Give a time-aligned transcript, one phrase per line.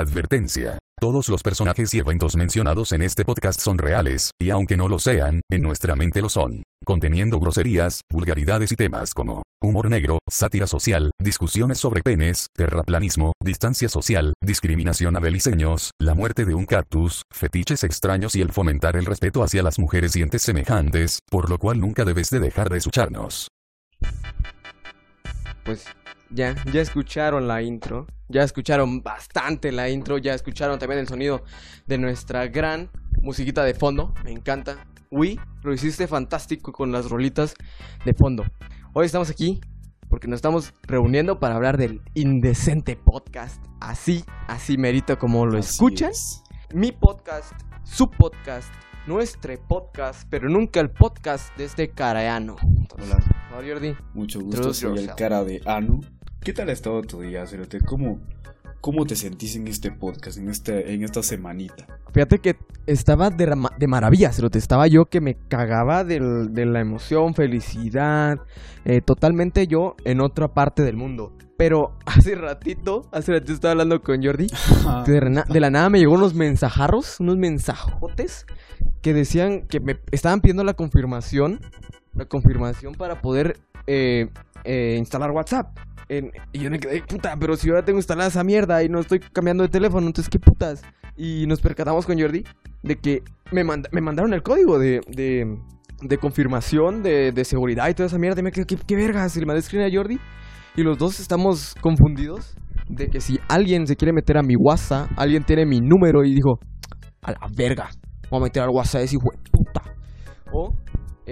[0.00, 0.78] Advertencia.
[0.98, 4.98] Todos los personajes y eventos mencionados en este podcast son reales, y aunque no lo
[4.98, 10.66] sean, en nuestra mente lo son, conteniendo groserías, vulgaridades y temas como humor negro, sátira
[10.66, 17.22] social, discusiones sobre penes, terraplanismo, distancia social, discriminación a beliceños, la muerte de un cactus,
[17.30, 21.58] fetiches extraños y el fomentar el respeto hacia las mujeres y entes semejantes, por lo
[21.58, 23.48] cual nunca debes de dejar de escucharnos.
[25.62, 25.84] Pues
[26.30, 31.42] ya, ya escucharon la intro, ya escucharon bastante la intro, ya escucharon también el sonido
[31.86, 32.90] de nuestra gran
[33.22, 34.86] musiquita de fondo, me encanta.
[35.10, 37.54] Uy, lo hiciste fantástico con las rolitas
[38.04, 38.44] de fondo.
[38.92, 39.60] Hoy estamos aquí
[40.08, 45.70] porque nos estamos reuniendo para hablar del indecente podcast, así, así merito como lo Así
[45.74, 46.10] escuchan.
[46.10, 46.42] es.
[46.72, 47.52] Mi podcast,
[47.84, 48.72] su podcast,
[49.06, 52.56] nuestro podcast, pero nunca el podcast de este caraano.
[52.92, 53.18] Hola,
[53.56, 53.96] Hola, Jordi.
[54.14, 56.00] mucho gusto, soy el cara de Anu.
[56.42, 57.80] ¿Qué tal ha estado tu día, Cerote?
[57.80, 58.18] ¿Cómo,
[58.80, 61.86] ¿Cómo te sentís en este podcast, en, este, en esta semanita?
[62.12, 66.80] Fíjate que estaba de, de maravilla, te estaba yo que me cagaba del- de la
[66.80, 68.38] emoción, felicidad,
[68.84, 71.36] eh, totalmente yo en otra parte del mundo.
[71.58, 74.46] Pero hace ratito, hace ratito estaba hablando con Jordi,
[75.06, 78.46] de la nada me llegó unos mensajarros, unos mensajotes,
[79.02, 81.60] que decían que me estaban pidiendo la confirmación,
[82.14, 84.30] la confirmación para poder eh,
[84.64, 85.76] eh, instalar WhatsApp.
[86.52, 89.20] Y yo me quedé, puta, pero si ahora tengo instalada esa mierda y no estoy
[89.20, 90.82] cambiando de teléfono, entonces qué putas.
[91.16, 92.44] Y nos percatamos con Jordi
[92.82, 95.46] de que me, me mandaron el código de, de,
[96.02, 98.40] de confirmación de, de seguridad y toda esa mierda.
[98.40, 99.36] Y me quedé, ¿qué, qué vergas?
[99.36, 100.18] Y le mandé screen a Jordi.
[100.76, 102.56] Y los dos estamos confundidos
[102.88, 106.34] de que si alguien se quiere meter a mi WhatsApp, alguien tiene mi número y
[106.34, 106.58] dijo,
[107.22, 107.88] a la verga,
[108.30, 109.82] voy a meter al WhatsApp ese hijo de puta.
[110.52, 110.74] O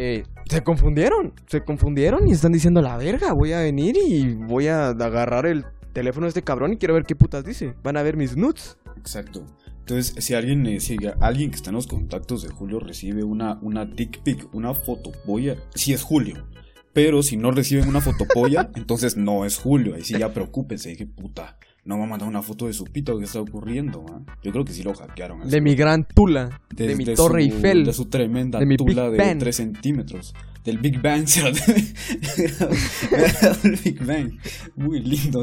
[0.01, 4.69] eh, se confundieron, se confundieron y están diciendo la verga, voy a venir y voy
[4.69, 7.75] a agarrar el teléfono de este cabrón y quiero ver qué putas dice.
[7.83, 8.79] Van a ver mis nudes.
[8.97, 9.45] Exacto.
[9.81, 13.59] Entonces, si alguien, eh, si alguien que está en los contactos de Julio recibe una,
[13.61, 16.47] una dick pic, una fotopolla, si es Julio.
[16.93, 19.97] Pero si no reciben una fotopolla, entonces no es Julio.
[19.97, 21.59] Ahí sí ya preocúpense, que puta.
[21.85, 24.05] No va a mandar una foto de su pito, ¿qué está ocurriendo?
[24.13, 24.21] ah?
[24.43, 25.49] Yo creo que sí lo hackearon.
[25.49, 27.85] De mi gran tula, de, mi torre su- Eiffel.
[27.85, 29.39] De su tremenda de mi tula Big de Bang.
[29.39, 30.35] 3 centímetros.
[30.65, 31.27] Del Big Bang.
[33.65, 34.33] El Big Bang.
[34.77, 35.43] Muy lindo.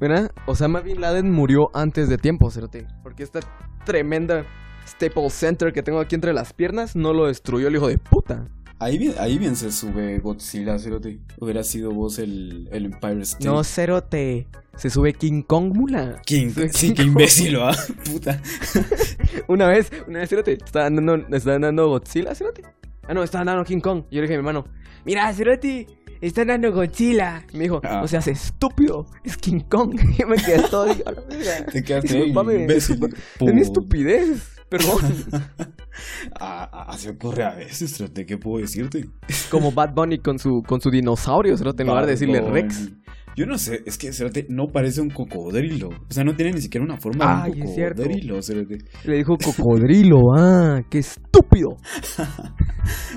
[0.00, 0.30] ¿Verdad?
[0.46, 2.86] Osama Bin Laden murió antes de tiempo, cerote.
[3.02, 3.40] Porque esta
[3.84, 4.44] tremenda
[4.86, 8.48] Staples Center que tengo aquí entre las piernas no lo destruyó el hijo de puta.
[8.82, 11.20] Ahí bien, ahí bien se sube Godzilla, cerote.
[11.38, 13.44] Hubiera sido vos el, el Empire State.
[13.44, 14.48] No, cerote.
[14.74, 16.20] Se sube King Kong, mula.
[16.26, 17.76] King, Soy sí, King qué imbécil, ¿va?
[18.04, 18.42] Puta.
[19.46, 22.62] Una vez, una vez, cerote, estaba andando, estaba andando Godzilla, cerote.
[23.06, 24.02] Ah, no, estaba andando King Kong.
[24.10, 24.66] Yo le dije a mi hermano,
[25.04, 25.86] mira, cerote,
[26.26, 27.44] está andando Godzilla.
[27.52, 28.00] Me dijo, Ah.
[28.00, 29.94] no seas estúpido, es King Kong.
[30.18, 30.86] Y me quedé todo.
[31.72, 33.00] Te quedaste ahí, imbécil.
[33.40, 35.00] Es mi estupidez, perdón.
[36.40, 38.02] Así ocurre a veces.
[38.26, 39.08] ¿Qué puedo decirte?
[39.50, 42.90] Como Bad Bunny con su, con su dinosaurio, cerote, en lugar de decirle Rex.
[43.34, 45.88] Yo no sé, es que cerote no parece un cocodrilo.
[45.88, 48.38] O sea, no tiene ni siquiera una forma Ay, de un cocodrilo.
[49.04, 51.70] Le dijo cocodrilo, ah, qué estúpido.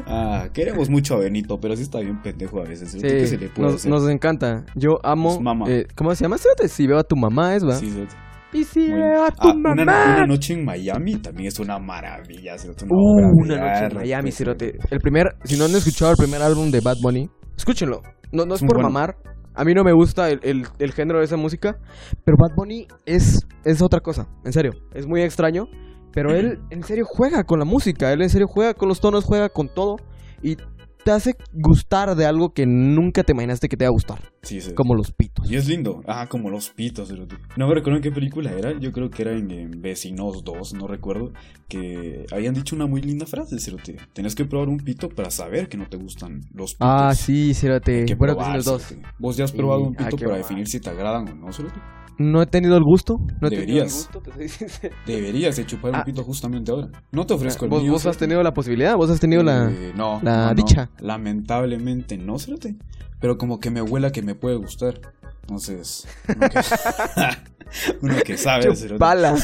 [0.06, 2.92] Ah, queremos mucho a Benito, pero sí está bien pendejo a veces.
[2.92, 3.08] cerote.
[3.18, 4.64] ¿Qué se Sí, le puede nos, encanta.
[4.76, 5.30] Yo amo.
[5.30, 5.66] Nos mama.
[5.68, 6.38] eh, ¿Cómo se llama?
[6.38, 6.68] Cerote?
[6.68, 7.74] Si veo a tu mamá, es va.
[7.74, 8.14] Sí, cerote.
[8.54, 9.72] Y si veo a tu Ah, mamá.
[9.82, 12.56] una, una noche en Miami también es una maravilla.
[12.64, 14.72] una Uh, una noche en Miami, cerote.
[14.74, 14.88] cerote.
[14.94, 17.28] El primer, si no han escuchado el primer álbum de Bad Bunny,
[17.58, 18.02] escúchenlo.
[18.32, 18.90] No, no es por bueno.
[18.90, 19.16] mamar.
[19.56, 21.78] A mí no me gusta el, el- el género de esa música.
[22.24, 24.28] Pero Bad Bunny es, es otra cosa.
[24.44, 24.72] En serio.
[24.94, 25.68] Es muy extraño.
[26.12, 28.12] Pero él en serio juega con la música.
[28.14, 29.98] Él en serio juega con los tonos, juega con todo.
[30.42, 30.58] Y
[31.06, 34.34] te hace gustar de algo que nunca te imaginaste que te iba a gustar.
[34.42, 34.74] Sí, cerote.
[34.74, 35.50] Como los pitos.
[35.50, 36.04] Y es lindo.
[36.08, 37.14] Ah, como los pitos.
[37.56, 38.72] No me recuerdo en qué película era.
[38.80, 41.32] Yo creo que era en, en Vecinos 2, no recuerdo.
[41.68, 43.98] Que habían dicho una muy linda frase, cerote.
[44.14, 46.88] Tenés que probar un pito para saber que no te gustan los pitos.
[46.90, 48.06] Ah, sí, cerote.
[48.06, 48.34] que Bueno,
[48.64, 48.82] dos.
[48.82, 49.08] cerote.
[49.20, 51.80] ¿Vos ya has probado Y un pito para definir si te agradan o no, cerote?
[52.18, 53.18] No he tenido el gusto.
[53.42, 53.94] No he tenido el Deberías.
[53.94, 54.68] gusto, te soy.
[55.06, 55.98] Deberías de chupar Ah.
[56.00, 56.88] un pito justamente ahora.
[57.12, 59.70] No te ofrezco el ¿Vos, mío, vos has tenido la posibilidad, vos has tenido la...
[59.70, 60.54] Eh, no, la no, no.
[60.56, 60.90] dicha.
[61.00, 62.76] Lamentablemente no, cerote.
[63.20, 65.00] Pero como que me huela que me puede gustar.
[65.42, 66.60] Entonces, uno que,
[68.02, 68.74] uno que sabe.
[68.76, 69.36] Chupala.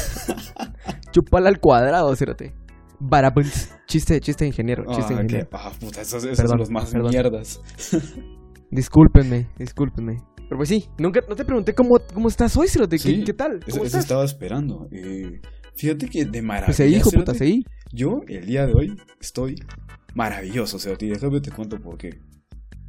[1.12, 2.54] Chupala al cuadrado, cerote.
[3.00, 3.70] Barabuns.
[3.86, 5.48] Chiste, chiste de ingeniero, Ah, chiste de ingeniero.
[5.52, 7.10] ah, puta, esos, esos Perdón, son los más perdón.
[7.10, 7.60] mierdas.
[8.70, 10.18] Discúlpenme, discúlpenme.
[10.52, 12.96] Pero pues sí, nunca, no te pregunté cómo, cómo estás hoy, cerote.
[12.98, 13.52] ¿Qué, Sí, qué tal?
[13.66, 14.04] Eso, ¿Cómo eso estás?
[14.04, 14.86] estaba esperando.
[14.92, 15.40] Eh,
[15.74, 16.66] fíjate que de maravilla.
[16.66, 17.64] Pues ahí, hijo puta, ahí.
[17.90, 19.54] Yo, el día de hoy, estoy
[20.14, 21.06] maravilloso, cerote.
[21.06, 22.10] Y déjame te cuento por qué.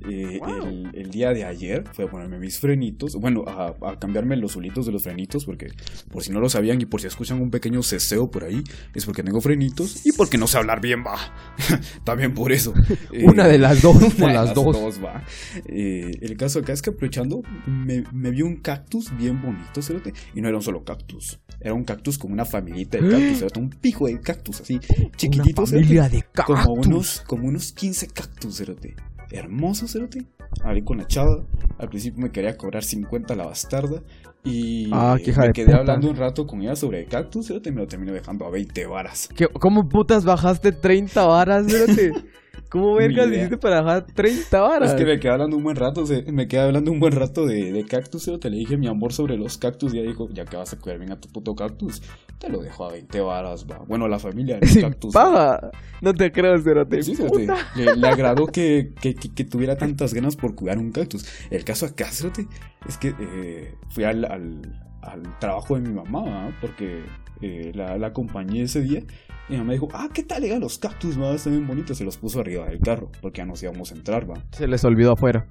[0.09, 0.67] eh, Wow.
[0.67, 4.51] el, el día de ayer fui a ponerme mis frenitos, bueno, a, a cambiarme los
[4.51, 5.67] solitos de los frenitos, porque
[6.11, 8.61] por si no lo sabían y por si escuchan un pequeño ceseo por ahí,
[8.93, 11.15] es porque tengo frenitos y porque no sé hablar bien, va.
[12.03, 12.73] También por eso.
[13.11, 15.03] Eh, Una de las dos, una de las dos.
[15.03, 15.23] va.
[15.65, 20.13] Eh, el caso acá es que aprovechando, me, me vi un cactus bien bonito, cerote,
[20.33, 21.39] y no era un solo cactus.
[21.59, 24.79] Era un cactus con una familita de cactus, cerote, un pico de cactus así,
[25.15, 26.59] chiquitito, Una cerote, familia de cactus.
[26.61, 28.95] como unos, como unos 15 cactus, cerote.
[29.31, 30.25] Hermoso, cerote.
[30.63, 31.43] Hablé con la chava.
[31.79, 34.03] Al principio me quería cobrar 50 la bastarda.
[34.45, 35.77] Y Ah, qué me quedé puta.
[35.79, 39.29] hablando un rato con ella sobre cactus, y me lo terminé dejando a 20 varas.
[39.35, 41.65] ¿Qué- ¿Cómo putas bajaste 30 varas?
[42.69, 44.91] ¿Cómo vergas hiciste para bajar 30 varas?
[44.91, 47.45] Es que me quedé hablando un buen rato, se- me quedé hablando un buen rato
[47.45, 48.49] de, de cactus, cerote.
[48.49, 50.97] Le dije mi amor sobre los cactus y ella dijo, ya que vas a cuidar
[50.99, 52.01] bien a tu puto cactus,
[52.39, 53.79] te lo dejo a 20 varas, va.
[53.87, 55.13] Bueno, la familia de cactus.
[55.13, 55.71] paga.
[56.01, 57.03] No te creo, espérate.
[57.03, 57.47] Sí, cerote.
[57.75, 61.25] le, le agradó que, que, que- que tuviera tantas ganas por cuidar un cactus.
[61.51, 62.47] El caso acá, cerote,
[62.87, 67.03] es que eh, fui al, al, al trabajo de mi mamá, porque
[67.41, 69.03] eh, la, la acompañé ese día.
[69.49, 71.33] Y mi mamá dijo, ah, ¿qué tal, legal los cactus, va?
[71.33, 71.97] Están bien bonitos.
[71.97, 74.35] Se los puso arriba del carro, porque ya nos íbamos a entrar, va.
[74.51, 75.47] Se les olvidó afuera.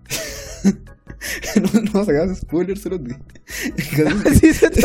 [1.61, 4.81] no, no se hagas spoilers, es que- Sí, se te.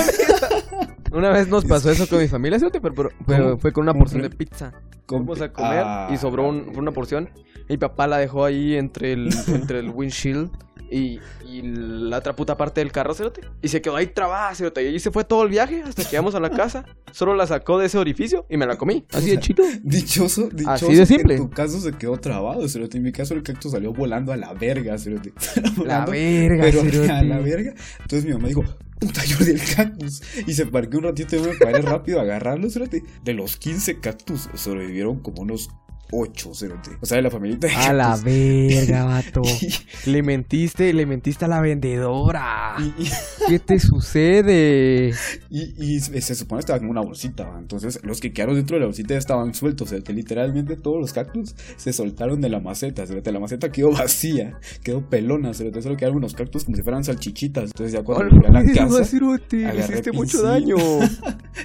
[1.14, 2.66] Una vez nos pasó eso con mi familia, ¿sí?
[2.82, 4.74] pero, pero- pero fue con una ¿Cómo porción de pizza.
[5.08, 7.30] Fuimos a comer Ah, y sobró un- una porción.
[7.70, 10.52] Mi papá la dejó ahí entre el, entre el windshield
[10.92, 13.42] y, y la otra puta parte del carro, cerote.
[13.62, 14.84] Y se quedó ahí trabada, cerote.
[14.84, 16.86] Y ahí se fue todo el viaje hasta que llegamos a la casa.
[17.12, 19.06] Solo la sacó de ese orificio y me la comí.
[19.14, 19.64] Así de chido.
[19.84, 20.88] Dichoso, dichoso.
[20.88, 21.36] Así de simple.
[21.36, 22.98] En tu caso se quedó trabado, cerote.
[22.98, 25.34] En mi caso el cactus salió volando a la verga, cerote.
[25.86, 27.12] La verga, pero cerote.
[27.12, 27.74] a la verga.
[28.02, 28.64] Entonces mi mamá dijo,
[29.00, 30.22] puta, yo del cactus.
[30.46, 33.04] Y se parqué un ratito y me paré rápido a agarrarlo, cerote.
[33.24, 35.70] De los 15 cactus sobrevivieron como unos
[36.12, 36.92] 8, cerote.
[37.02, 38.24] O sea, de la familita de A la cactus.
[38.26, 39.42] verga, vato.
[40.06, 42.76] Le mentiste, le mentiste a la vendedora.
[42.80, 43.10] y, y-
[43.50, 45.14] ¿Qué te sucede?
[45.50, 47.60] y- y se se supone que estaba en una bolsita, ¿va?
[47.60, 51.00] entonces los que quedaron dentro de la bolsita ya estaban sueltos, o sea, literalmente todos
[51.00, 53.32] los cactus se soltaron de la maceta, cerote.
[53.32, 55.82] la maceta quedó vacía, quedó pelona, cerote.
[55.82, 59.06] solo quedaron unos cactus como si fueran salchichitas, entonces ya cuando llegué a la casa...
[59.06, 60.76] cerote, agarré hiciste mucho daño.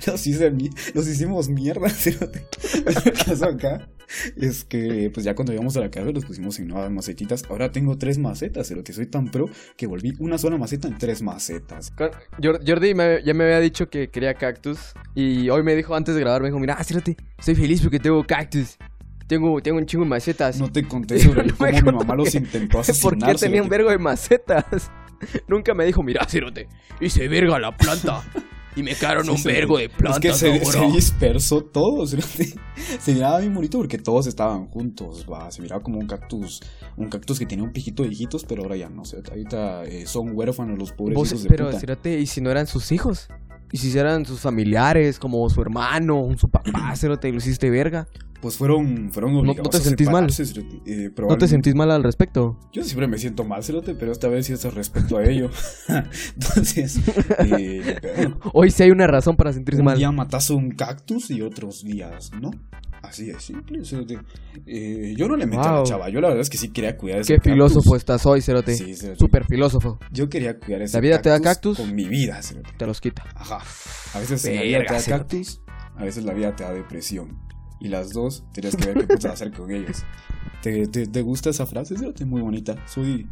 [0.07, 0.53] Los, hice
[0.95, 2.45] los hicimos mierda, cerote.
[3.45, 3.89] Acá
[4.37, 7.45] es que, pues ya cuando llegamos a la casa los pusimos en nuevas macetitas.
[7.49, 8.93] Ahora tengo tres macetas, cerote.
[8.93, 11.93] Soy tan pro que volví una sola maceta en tres macetas.
[12.67, 14.79] Jordi me- ya me había dicho que quería cactus.
[15.15, 18.25] Y hoy me dijo antes de grabar, me dijo, mira, cérate, estoy feliz porque tengo
[18.25, 18.77] cactus.
[19.29, 20.59] Tengo, tengo un chingo de macetas.
[20.59, 23.19] No te conté sobre No cómo mi mamá los que- intentó asesinar.
[23.19, 24.91] ¿Por qué tenía un vergo de macetas?
[25.49, 26.69] Nunca me dijo, mira, cérate,
[27.01, 28.23] hice verga la planta.
[28.75, 32.07] Y me quedaron un vergo de Es plantas que se, se dispersó todo.
[32.07, 32.55] cerote.
[33.01, 35.27] Se miraba bien bonito porque todos estaban juntos.
[35.31, 35.51] Va.
[35.51, 36.63] Se miraba como un cactus.
[36.97, 39.23] Un cactus que tenía un piquito de hijitos, pero ahora ya no sé.
[39.29, 41.81] Ahorita eh, son huérfanos los pobres Vos- hijos de pero, puta.
[41.81, 43.29] cérate, ¿y si no eran sus hijos?
[43.71, 46.65] ¿Y si eran sus familiares, como su hermano, su papá,
[46.97, 48.09] cérate, lo hiciste verga?
[48.43, 50.27] Pues fueron, fueron no obligados te a sentís mal?
[50.85, 52.59] Eh, ¿No te sentís mal al respecto?
[52.73, 55.49] Yo siempre me siento mal, cerote, pero esta vez sí es respecto a ello.
[56.35, 56.99] Entonces,
[57.39, 59.97] eh, pero Hoy sí hay una razón para sentirse un mal.
[59.99, 62.51] día matas un cactus y otros días no.
[63.01, 63.85] Así de simple.
[63.85, 64.19] cerote.
[64.67, 65.85] Eh, yo no le metí a la Wow.
[65.87, 66.09] chava.
[66.09, 67.53] Yo la verdad es que sí quería cuidar ese Qué cactus.
[67.53, 68.75] filósofo estás hoy, Cerote.
[68.77, 69.19] Sí, cerote.
[69.19, 69.99] Super filósofo.
[70.13, 71.79] Yo quería cuidar ese ¿La vida te da cactus?
[71.79, 72.71] Con mi vida, cerote.
[72.77, 73.25] Te los quita.
[73.35, 73.59] Ajá.
[74.15, 75.63] A veces la vida te Verga, da cactus,
[75.97, 77.39] a veces la vida te da depresión.
[77.83, 80.05] Y las dos tienes que ver qué puedes hacer con ellos.
[80.63, 81.97] ¿Te, te, te gusta esa frase?
[81.97, 82.25] Cerote?
[82.25, 82.77] Muy bonita.
[82.87, 83.27] Soy,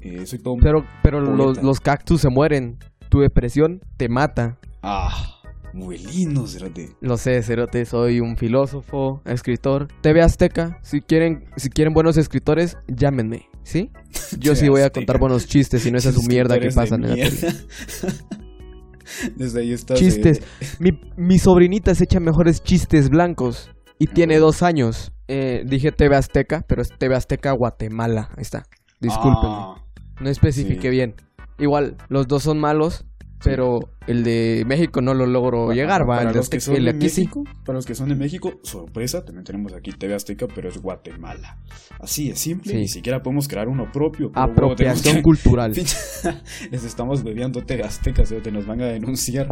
[0.00, 2.78] eh, soy todo Pero, pero los, los cactus se mueren.
[3.08, 4.58] Tu depresión te mata.
[4.82, 5.38] Ah,
[5.72, 6.88] muy lindo, Cerote.
[7.00, 9.86] Lo sé, Cerote, soy un filósofo, escritor.
[10.00, 13.92] TV Azteca, si quieren, si quieren buenos escritores, llámenme, ¿sí?
[14.40, 17.10] Yo sí voy a contar buenos chistes y no esa su mierda que pasan en
[17.10, 17.30] la tele.
[19.36, 19.76] Desde ahí.
[19.94, 20.40] Chistes.
[20.60, 23.70] eh, Mi, mi sobrinita se echa mejores chistes blancos
[24.02, 25.12] y tiene dos años.
[25.28, 28.30] Eh, dije TV Azteca, pero es TV Azteca Guatemala.
[28.36, 28.64] Ahí está.
[28.98, 29.54] Discúlpenme.
[29.56, 29.76] ah,
[30.18, 30.90] No especifiqué sí.
[30.90, 31.14] bien.
[31.60, 33.04] Igual, los dos son malos,
[33.44, 36.16] pero el de México no lo logro llegar, va.
[36.18, 37.22] Para El los que son el de sí.
[37.22, 40.78] México, para los que son de México, sorpresa, también tenemos aquí TV Azteca, pero es
[40.78, 41.58] Guatemala.
[42.00, 42.78] Así es simple, Sí.
[42.78, 44.30] ni siquiera podemos crear uno propio.
[44.34, 45.72] Apropiación que- cultural.
[46.70, 49.48] Les estamos bebiendo TV Azteca, Cerote, nos van a denunciar.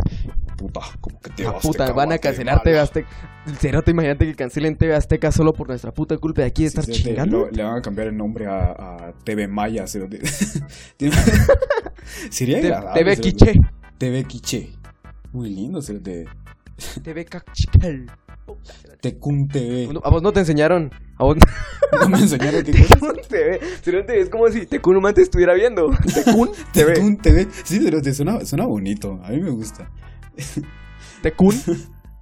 [0.57, 1.69] Puta, como que TV Ah, Azteca.
[1.69, 3.09] puta, van a cancelar TV Azteca.
[3.59, 6.85] Cerote, imagínate que cancelen TV Azteca solo por nuestra puta culpa de aquí de estar
[6.85, 7.39] Sí, chingando.
[7.47, 9.85] lo- le van a cambiar el nombre a, a TV Maya,
[12.31, 12.61] Sería
[12.95, 13.17] TV.
[13.17, 13.53] Quiche.
[14.01, 14.73] TV Quiche.
[15.31, 16.27] Muy lindo, cerote.
[17.05, 18.11] TV Cachical.
[19.03, 19.91] Tecun TV.
[20.03, 20.91] A vos no te enseñaron.
[21.19, 21.37] A vos
[22.01, 22.73] No me enseñaron qué.
[22.73, 23.61] Tecun TV.
[23.83, 25.91] Cerote, es como si Tecun Human te estuviera viendo.
[26.15, 26.95] Tecun TV.
[26.95, 27.47] Tecun TV.
[27.63, 29.21] Sí, pero te suena, suena bonito.
[29.23, 29.91] A mí me gusta.
[31.21, 31.55] Tecun.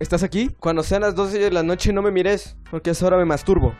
[0.01, 0.51] ¿Estás aquí?
[0.61, 3.25] Cuando sean las 12 de la noche no me mires, porque a esa hora me
[3.25, 3.73] masturbo.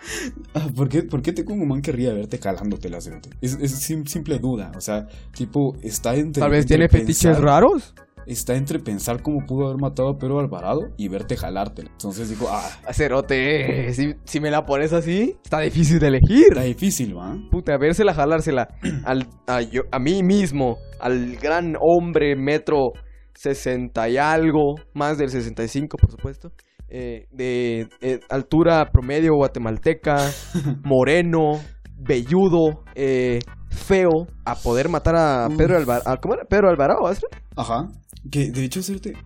[0.53, 3.31] Ah, ¿por, qué, ¿Por qué Tecun Human querría verte jalándote la cerote?
[3.41, 4.73] Es, es sim- simple duda.
[4.77, 6.41] O sea, tipo, está entre.
[6.41, 7.95] Tal vez entre tiene fetiches pensar- raros.
[8.27, 11.89] Está entre pensar cómo pudo haber matado a Pedro Alvarado y verte jalártela.
[11.93, 16.49] Entonces digo, ah, Cerote, si, si me la pones así, está difícil de elegir.
[16.51, 17.35] está difícil, ¿va?
[17.51, 18.69] Puta, vérsela, jalársela
[19.05, 22.91] al, a, yo, a mí mismo, al gran hombre metro
[23.39, 26.53] 60 y algo, más del 65 por supuesto,
[26.89, 30.29] eh, de eh, altura promedio guatemalteca,
[30.83, 31.61] moreno,
[31.97, 33.39] velludo, eh,
[33.71, 35.49] feo, a poder matar a.
[35.57, 36.21] Pedro Alvarado.
[36.21, 36.45] ¿Cómo era?
[36.47, 37.21] Pedro Alvarado, ¿vas?
[37.55, 37.89] Ajá.
[38.29, 38.81] Que de hecho,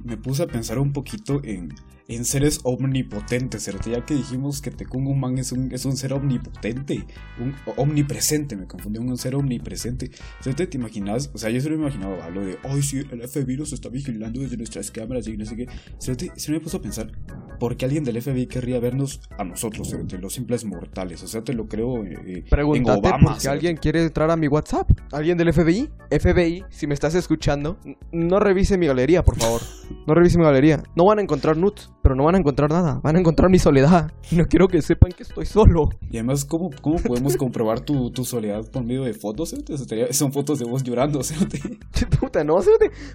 [0.05, 1.75] me puse a pensar un poquito en,
[2.15, 3.91] en seres omnipotentes, Certe.
[3.91, 7.07] Ya que dijimos que Tecun Human es un, es un ser omnipotente,
[7.39, 10.11] un omnipresente, me confundí, un ser omnipresente.
[10.41, 11.31] Certe, ¿te imaginas?
[11.35, 14.41] O sea, yo solo me imaginaba lo de, ay, sí, el FBI nos está vigilando
[14.41, 15.67] desde nuestras cámaras y no sé qué.
[15.99, 17.11] Certe, se me puso a pensar,
[17.59, 21.23] ¿por qué alguien del FBI querría vernos a nosotros, Certe, los simples mortales?
[21.23, 23.37] O sea, te lo creo eh, eh, en Obama.
[23.49, 24.91] alguien quiere entrar a mi WhatsApp.
[25.13, 25.89] ¿Alguien del FBI?
[26.11, 27.79] FBI, si me estás escuchando,
[28.13, 29.61] no revise mi galería, por favor.
[30.07, 30.83] No revise mi galería.
[30.95, 33.01] No van a encontrar nudes, pero no van a encontrar nada.
[33.03, 34.11] Van a encontrar mi soledad.
[34.31, 35.91] Y no quiero que sepan que estoy solo.
[36.11, 39.53] Y además, ¿cómo, cómo podemos comprobar tu, tu soledad por medio de fotos?
[39.53, 41.61] Estaría- son fotos de vos llorando, Certe.
[42.21, 42.59] Puta, no,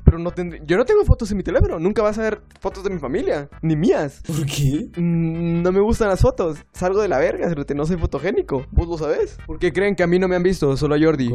[0.04, 0.62] Pero no tendré...
[0.66, 1.80] Yo no tengo fotos en mi teléfono.
[1.80, 3.50] Nunca vas a ver fotos de mi familia.
[3.62, 4.22] Ni mías.
[4.26, 4.90] ¿Por qué?
[4.98, 6.58] Mm, No me gustan las fotos.
[6.74, 8.66] Salgo de la verga, cerote, No soy fotogénico.
[8.72, 9.38] ¿Vos lo sabés?
[9.46, 10.76] ¿Por qué creen que a mí no me han visto?
[10.78, 11.30] Solo a Jordi.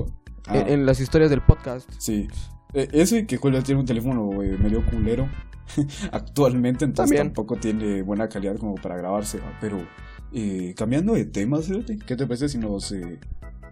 [0.46, 1.88] Ah, En, en las historias del podcast.
[1.98, 2.28] Sí.
[2.74, 5.28] Eh, eso y que Julio tiene un teléfono eh, medio culero
[6.12, 7.28] actualmente, entonces También.
[7.34, 9.38] tampoco tiene buena calidad como para grabarse.
[9.38, 9.56] ¿va?
[9.60, 9.86] Pero
[10.32, 13.18] eh, cambiando de tema, fíjate, ¿qué te parece si nos, eh,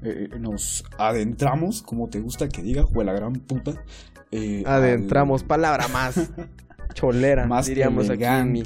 [0.03, 3.73] eh, nos adentramos, como te gusta que diga, fue la gran puta?
[4.31, 5.43] eh, Adentramos.
[5.43, 6.31] al- Palabra más
[6.95, 8.63] cholera, más diríamos aquí en mi,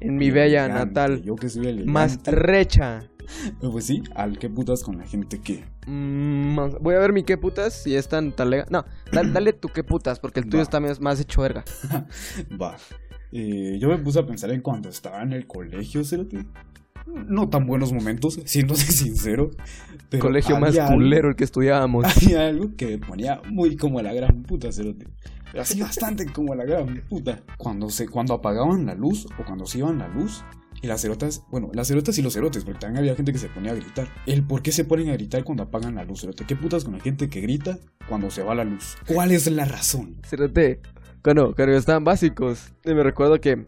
[0.00, 1.22] en bella Elegante, natal.
[1.22, 1.90] Yo que soy elegante.
[1.90, 3.04] más recha.
[3.60, 5.64] Pues sí, al que putas con la gente que.
[5.86, 8.66] Mm, voy a ver mi qué putas si es tan talega.
[8.70, 11.64] No, dale, dale tu qué putas, porque el tuyo está más, hecho verga.
[12.60, 12.76] Va.
[13.32, 16.44] Eh, yo me puse a pensar en cuando estaba en el colegio, cerote.
[17.06, 19.50] No tan buenos momentos, siéndose sincero.
[20.08, 22.04] Pero Colegio más algo- culero el que estudiábamos.
[22.16, 25.06] Había algo que me ponía muy como la gran puta, cerote.
[25.58, 27.42] Así bastante como la gran puta.
[27.58, 30.42] Cuando, se, cuando apagaban la luz o cuando se iban la luz.
[30.84, 33.48] Y las cerotas, bueno, las cerotas y los cerotes, porque también había gente que se
[33.48, 34.06] ponía a gritar.
[34.26, 36.44] El por qué se ponen a gritar cuando apagan la luz, cerote.
[36.44, 38.98] ¿Qué putas con la gente que grita cuando se va la luz?
[39.06, 40.20] ¿Cuál es la razón?
[40.26, 40.82] Cerote,
[41.24, 43.64] Cuando, cuando estaban básicos, y me recuerdo que,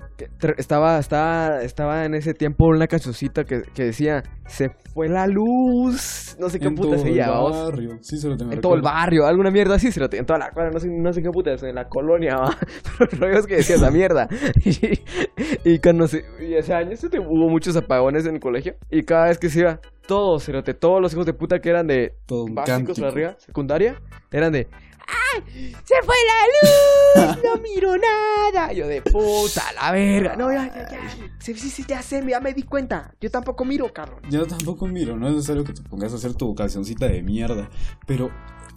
[0.58, 6.36] estaba, estaba, estaba en ese tiempo una cancioncita que, que decía, se fue la luz,
[6.38, 7.52] no sé qué en puta todo se el llama, vos.
[7.56, 7.96] barrio.
[8.02, 10.38] Sí, se lo tengo En todo el barrio, alguna mierda así, se lo en toda
[10.38, 12.54] la cuadra, no sé, no sé qué puta, en la colonia, va.
[12.98, 14.28] Pero el rollo es que decía esa mierda.
[14.66, 18.75] Y, y cuando se, y ese año se te- hubo muchos apagones en el colegio.
[18.90, 21.86] Y cada vez que se iba, todos, cerote, todos los hijos de puta que eran
[21.86, 23.94] de Todo básicos para arriba, secundaria,
[24.30, 24.66] eran de
[25.06, 25.75] ¡Ay!
[25.84, 27.44] ¡Se fue la luz!
[27.44, 28.72] ¡No miro nada!
[28.72, 30.36] Yo de puta, la verga.
[30.36, 31.30] No, ya, ya, ya.
[31.38, 33.14] Sí, sí, sí, ya sé, ya me di cuenta.
[33.20, 34.20] Yo tampoco miro, cabrón.
[34.28, 37.70] Yo tampoco miro, no es necesario que te pongas a hacer tu cancioncita de mierda.
[38.06, 38.30] Pero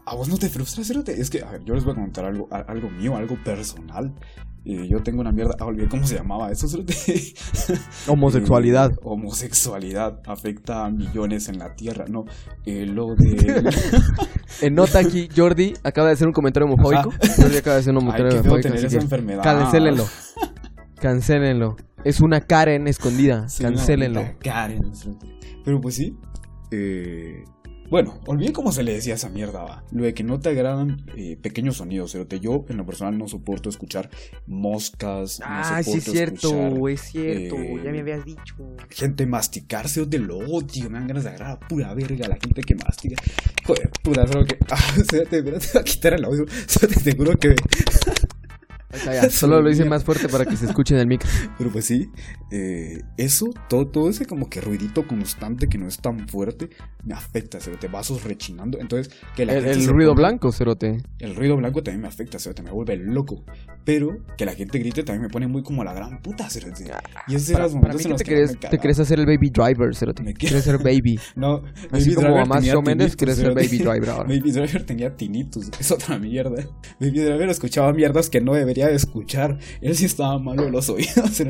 [0.09, 1.19] a vos no te frustras, Cerote?
[1.19, 4.13] Es que, a ver, yo les voy a contar algo, a- algo mío, algo personal.
[4.65, 6.93] Eh, yo tengo una mierda, ah, olvidé cómo se llamaba eso, Cerote.
[8.07, 8.91] Homosexualidad.
[8.91, 12.25] Eh, homosexualidad afecta a millones en la tierra, no.
[12.65, 13.71] Eh, lo de.
[14.61, 17.11] En nota aquí, Jordi acaba de hacer un comentario homofóbico.
[17.37, 18.67] Jordi acaba de hacer un Ay, comentario feo homofóbico.
[18.69, 19.43] tener esa enfermedad.
[19.43, 20.05] Cancélenlo.
[20.99, 21.75] Cancélenlo.
[22.03, 23.47] Es una Karen escondida.
[23.47, 24.21] Sí, Cancélenlo.
[24.41, 24.81] Karen.
[25.63, 26.17] Pero pues sí.
[26.71, 27.43] eh,
[27.89, 29.83] bueno, olvidé cómo se le decía esa mierda, va.
[29.91, 32.39] Lo de que no te agradan eh, pequeños sonidos, Cerote.
[32.39, 34.09] Yo, en lo personal, no soporto escuchar
[34.47, 35.41] moscas.
[35.43, 36.49] Ah, no sí, es cierto.
[36.49, 37.55] escuchar Es cierto.
[37.55, 38.55] eh, Ya me habías dicho.
[38.89, 40.89] Gente masticarse, de lo odio.
[40.89, 43.21] Me dan ganas de agarrar a pura verga la gente que mastica.
[43.65, 44.57] Joder, puta, solo que.
[44.71, 44.77] Ah,
[45.09, 46.45] Cerote, espérate, te voy a quitar el audio.
[47.03, 47.55] Te juro que.
[49.05, 49.29] Ya.
[49.29, 51.29] Solo lo hice más fuerte para que se escuche en el micro.
[51.57, 52.09] Pero pues sí,
[52.51, 56.69] eh, eso, todo, todo ese como que ruidito constante que no es tan fuerte,
[57.03, 58.79] me afecta, se te vasos rechinando.
[58.79, 60.97] Entonces, que la El, gente el ruido ponga- blanco, cerote.
[61.19, 63.43] El ruido blanco también me afecta, se te me vuelve loco.
[63.85, 66.85] Pero que la gente grite también me pone muy como la gran puta, cerote.
[67.27, 68.77] Y ese Para, era los para momentos mí en los te que más me te
[68.79, 70.23] querés hacer el baby driver, cerote.
[70.23, 71.19] Me Quieres ser baby.
[71.35, 73.63] No, Así Baby como Mendes, tinnitus, quieres ser cerote.
[73.65, 74.23] baby driver ahora.
[74.29, 76.63] Baby Driver tenía tinnitus, es otra mierda.
[76.99, 79.57] Baby Driver escuchaba mierdas que no debería de escuchar.
[79.81, 81.41] Él sí estaba malo de los oídos.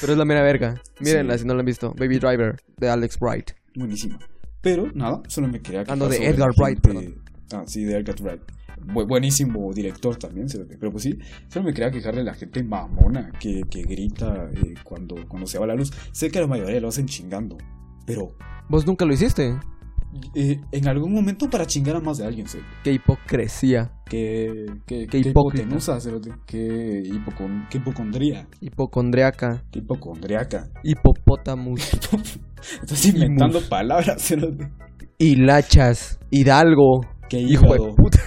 [0.00, 0.80] Pero es la mera verga.
[1.00, 1.40] Mírenla Sí.
[1.40, 1.94] si no la han visto.
[1.96, 3.50] Baby Driver de Alex Wright.
[3.74, 4.18] Buenísima.
[4.60, 7.14] Pero nada, solo me quería Ando de sobre Edgar Wright, gente-
[7.52, 8.40] Ah, sí, de Edgar Wright.
[8.86, 10.46] Bu- buenísimo director también,
[10.80, 14.74] pero pues sí, solo me quería quejar de la gente mamona que, que grita eh,
[14.82, 15.92] cuando, cuando se va la luz.
[16.12, 17.58] Sé que la mayoría lo hacen chingando,
[18.06, 18.34] pero
[18.68, 19.54] Vos nunca lo hiciste.
[20.34, 22.58] Eh, en algún momento para chingar a más de alguien, sé.
[22.84, 23.92] Qué hipocresía.
[24.06, 25.64] Que, que, Qué hipócrita.
[25.66, 25.98] hipotenusa,
[26.46, 29.62] que, hipocon, que hipocondría, Hipocondriaca.
[29.70, 30.68] que hipocondriaca.
[30.82, 31.80] Hipopótamus.
[32.82, 34.68] Estás inventando palabras, cerote.
[35.18, 36.18] Hilachas.
[36.30, 37.00] Hidalgo.
[37.28, 38.18] Que Hijo de puta.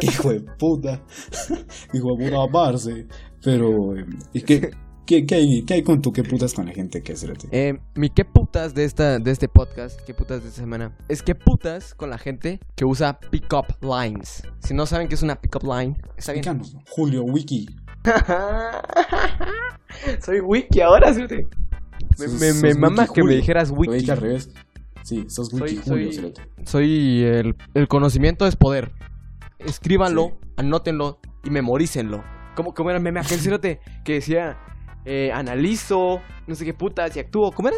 [0.00, 1.02] Qué hijo de puta.
[1.92, 3.06] Hijo de puta amarse.
[3.42, 4.70] Pero, eh, ¿y qué,
[5.06, 6.12] qué, qué hay, qué hay con tú?
[6.12, 9.48] ¿Qué putas con la gente que hace Eh, mi qué putas de, esta, de este
[9.48, 13.66] podcast, qué putas de esta semana, es qué putas con la gente que usa pick-up
[13.82, 14.42] lines.
[14.60, 16.44] Si no saben qué es una pick-up line, está bien.
[16.44, 16.82] Explícanos, ¿no?
[16.90, 17.68] Julio Wiki.
[20.24, 21.46] Soy wiki ahora, fíjate.
[22.18, 23.94] Me, me, me mama que me dijeras Lo wiki.
[23.94, 24.50] dije al revés.
[25.02, 26.42] Sí, sos Wiki Soy- Julio, soy- cerote.
[26.64, 28.92] Soy el, el conocimiento es poder.
[29.58, 30.48] Escríbanlo, Sí.
[30.56, 32.24] anótenlo y memorícenlo.
[32.56, 34.58] ¿Cómo, cómo era el meme aquel cerote que decía
[35.04, 37.52] eh, analizo, no sé qué putas y actúo?
[37.52, 37.76] ¿Cómo era?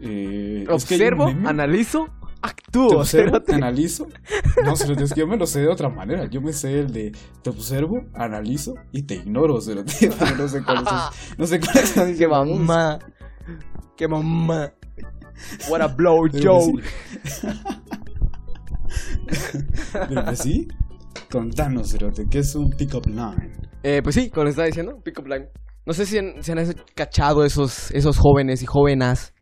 [0.00, 2.98] Eh, es que Observo, analizo, Te actúo.
[3.00, 3.46] observo, cerote.
[3.46, 4.08] te analizo.
[4.64, 6.26] No, cerote, es que yo me lo sé de otra manera.
[6.26, 7.12] Yo me sé el de
[7.42, 10.10] te observo, analizo y te ignoro, cerote.
[10.38, 11.38] No sé cuál es.
[11.38, 11.94] No sé cuál es.
[12.18, 12.98] ¡Qué mamá!
[13.96, 14.72] ¡Qué mamá!
[15.68, 16.82] What a blow pues joke.
[20.08, 20.68] Pero pues sí.
[21.30, 23.52] Contanos, cerote, ¿qué es un pick-up line?
[23.82, 25.48] Eh, pues sí, como les estaba diciendo, pick up line.
[25.86, 26.58] No sé si han, si han
[26.94, 29.32] cachado esos, esos jóvenes y jóvenes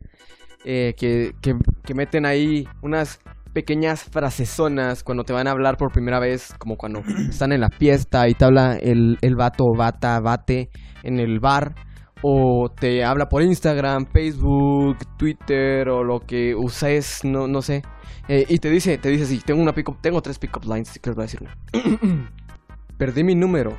[0.63, 3.19] eh, que, que, que meten ahí unas
[3.53, 6.99] pequeñas frasesonas cuando te van a hablar por primera vez, como cuando
[7.29, 10.69] están en la fiesta y te habla el, el vato bata, bate
[11.03, 11.73] en el bar,
[12.21, 17.81] o te habla por Instagram, Facebook, Twitter o lo que uses, no, no sé.
[18.27, 20.99] Eh, y te dice, te dice así, tengo una pick tengo tres pick-up lines, si
[20.99, 21.55] quieres voy a decir una.
[22.97, 23.77] Perdí mi número.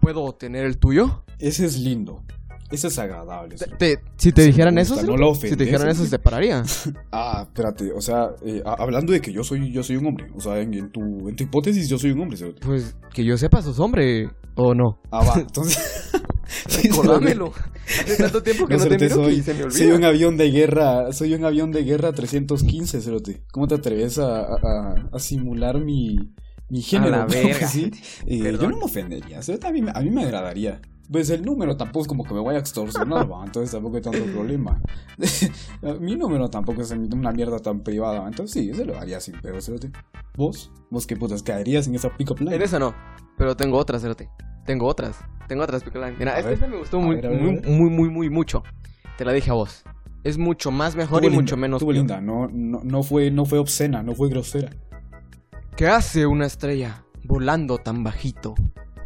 [0.00, 1.24] ¿Puedo tener el tuyo?
[1.38, 2.22] Ese es lindo.
[2.70, 3.56] Ese es agradable.
[3.56, 3.66] Te-
[3.96, 6.62] te- si te dijeran eso, si te dijeran eso, se pararía.
[7.12, 10.28] Ah, espérate, o sea, eh, a- hablando de que yo soy, yo soy un hombre,
[10.36, 12.60] o sea, en, en tu, en tu hipótesis yo soy un hombre, cerote.
[12.64, 14.30] Pues que yo sepa, sos hombre.
[14.54, 15.00] ¿O no?
[15.10, 16.10] Ah, va, entonces...
[16.82, 17.52] Recordámelo.
[17.86, 19.78] Hace tanto tiempo que No, no, te miro soy, que se me olvida.
[19.78, 23.42] soy un avión de guerra, soy un avión de guerra 315, cerote.
[23.52, 26.16] ¿Cómo te atreves a, a- a simular mi,
[26.70, 27.10] mi género?
[27.10, 27.66] la Claro que verga.
[27.68, 27.90] sí.
[28.26, 30.80] Eh, yo no me ofendería, a mí, me- a mí me agradaría.
[31.12, 33.44] Pues el número tampoco es como que me vaya a extorsionar, ¿va?
[33.44, 34.80] entonces tampoco hay tanto problema.
[36.00, 38.28] Mi número tampoco es una mierda tan privada, ¿va?
[38.28, 39.90] entonces sí, eso lo haría sin pedo, cerote.
[40.36, 40.70] ¿Vos?
[40.90, 42.54] ¿Vos qué putas caerías en esa pick-up line?
[42.54, 42.94] En esa no.
[43.36, 44.28] Pero tengo otras, cerote.
[44.66, 45.16] Tengo otras.
[45.48, 46.14] Tengo otras pick line.
[46.16, 48.30] Mira, A esta, esta me gustó A muy, ver, a muy, a muy, muy, muy
[48.30, 48.62] mucho.
[49.18, 49.82] Te la dije a vos.
[50.22, 51.78] Es mucho más mejor y mucho menos.
[51.78, 51.98] estuvo peor.
[52.04, 54.70] linda, no, no, no, fue, no fue obscena, no fue grosera.
[55.80, 58.54] ¿Qué hace una estrella volando tan bajito?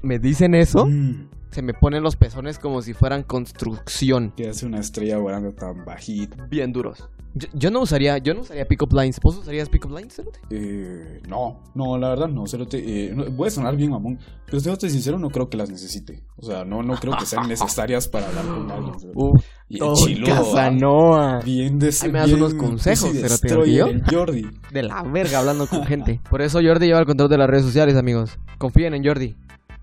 [0.02, 0.86] ¿Me dicen eso?
[0.86, 1.28] Mm.
[1.52, 4.32] Se me ponen los pezones como si fueran construcción.
[4.36, 6.46] que hace una estrella volando tan bajita.
[6.46, 7.08] Bien duros.
[7.34, 9.18] Yo, yo no usaría, yo no usaría pick-up lines.
[9.22, 10.38] ¿Vos usarías pick-up lines, cerote?
[10.50, 14.60] Eh, no, no, la verdad no, cerote, eh, no, voy a sonar bien mamón, pero
[14.60, 16.22] siéndote sincero, no creo que las necesite.
[16.36, 18.94] O sea, no, no creo que sean necesarias para hablar con alguien.
[19.14, 19.32] Uh,
[19.68, 19.92] Y ¿ah?
[20.26, 21.40] Casanoa.
[21.44, 24.46] Bien de Ahí me das unos consejos, cerote, Jordi.
[24.72, 26.20] De la verga hablando con gente.
[26.30, 28.38] Por eso Jordi lleva el control de las redes sociales, amigos.
[28.58, 29.34] Confíen en Jordi.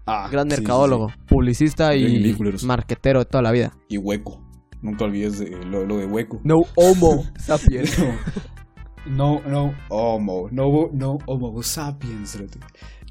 [0.06, 1.16] Ah, Gran sí, mercadólogo, sí.
[1.28, 2.36] publicista y
[2.66, 3.74] marquetero de toda la vida.
[3.88, 4.42] Y hueco.
[4.82, 6.40] Nunca olvides de, lo, lo de hueco.
[6.44, 7.96] No homo sapiens.
[9.04, 12.38] No, no, homo, no, no, homo sapiens.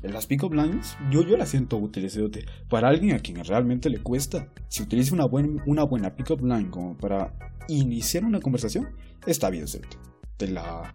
[0.03, 2.17] Las pick-up lines, yo, yo las siento útiles.
[2.69, 6.71] Para alguien a quien realmente le cuesta, si utiliza una, buen, una buena pick-up line
[6.71, 7.33] como para
[7.67, 8.89] iniciar una conversación,
[9.27, 9.67] está bien.
[10.37, 10.95] Te la,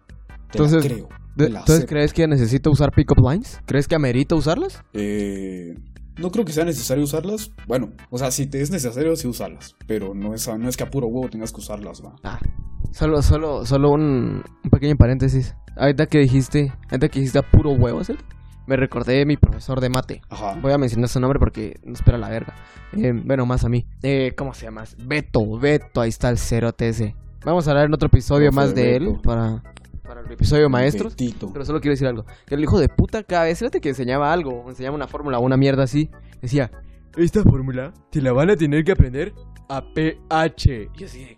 [0.49, 1.09] te la Entonces, creo.
[1.35, 1.89] De- te la ¿Entonces acepto.
[1.93, 3.59] crees que necesito usar pick-up lines?
[3.65, 4.81] ¿Crees que amerita usarlas?
[4.93, 5.75] Eh,
[6.17, 7.51] no creo que sea necesario usarlas.
[7.67, 9.75] Bueno, o sea, si te es necesario, sí usarlas.
[9.87, 12.15] Pero no es, no es que a puro huevo tengas que usarlas, va.
[12.23, 12.39] Ah,
[12.91, 15.55] solo, solo, solo un, un pequeño paréntesis.
[15.77, 18.13] Ahorita que dijiste, ahorita que dijiste a puro huevo, ¿sí?
[18.67, 20.21] me recordé de mi profesor de mate.
[20.29, 20.57] Ajá.
[20.61, 22.55] Voy a mencionar su nombre porque no espera la verga.
[22.97, 23.85] Eh, bueno, más a mí.
[24.01, 24.83] Eh, ¿Cómo se llama?
[24.97, 27.15] Beto, Beto, ahí está el cerote ese.
[27.43, 29.61] Vamos a hablar en otro episodio más de él para,
[30.05, 31.15] para el episodio maestros.
[31.15, 31.51] Betito.
[31.51, 32.25] Pero solo quiero decir algo.
[32.45, 35.41] Que el hijo de puta cada vez, fíjate que enseñaba algo, enseñaba una fórmula o
[35.41, 36.09] una mierda así.
[36.41, 36.71] Decía,
[37.17, 39.33] esta fórmula te la van a tener que aprender
[39.69, 40.89] a pH.
[40.95, 41.35] Y yo así,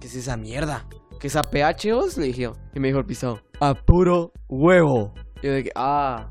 [0.00, 0.86] ¿qué es esa mierda?
[1.20, 2.18] ¿Qué es a pH os?
[2.18, 2.50] Le dije.
[2.74, 5.14] Y me dijo el pisado, a puro huevo.
[5.42, 6.30] Y yo de que, ah,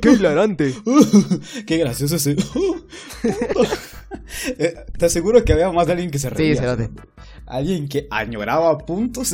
[0.00, 0.74] ¡Qué hilarante!
[1.66, 2.36] Qué gracioso ese.
[4.58, 6.46] Eh, Te aseguro que había más de alguien que se reía.
[6.46, 6.90] Sí, espérate.
[7.46, 9.28] Alguien que añoraba puntos.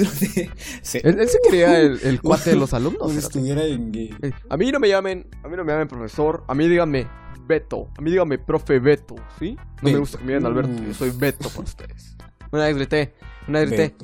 [0.82, 3.14] Se- Él, él se creía el, el cuate de los alumnos.
[3.16, 3.92] Estuviera en.
[3.94, 7.06] Eh, A mí no me llamen, a mí no me llamen profesor, a mí díganme
[7.46, 9.56] Beto, a mí díganme profe Beto, ¿sí?
[9.82, 12.16] No me gusta que me digan Alberto, yo soy Beto para ustedes.
[12.50, 13.14] Una vez grité,
[13.48, 13.94] una vez grité.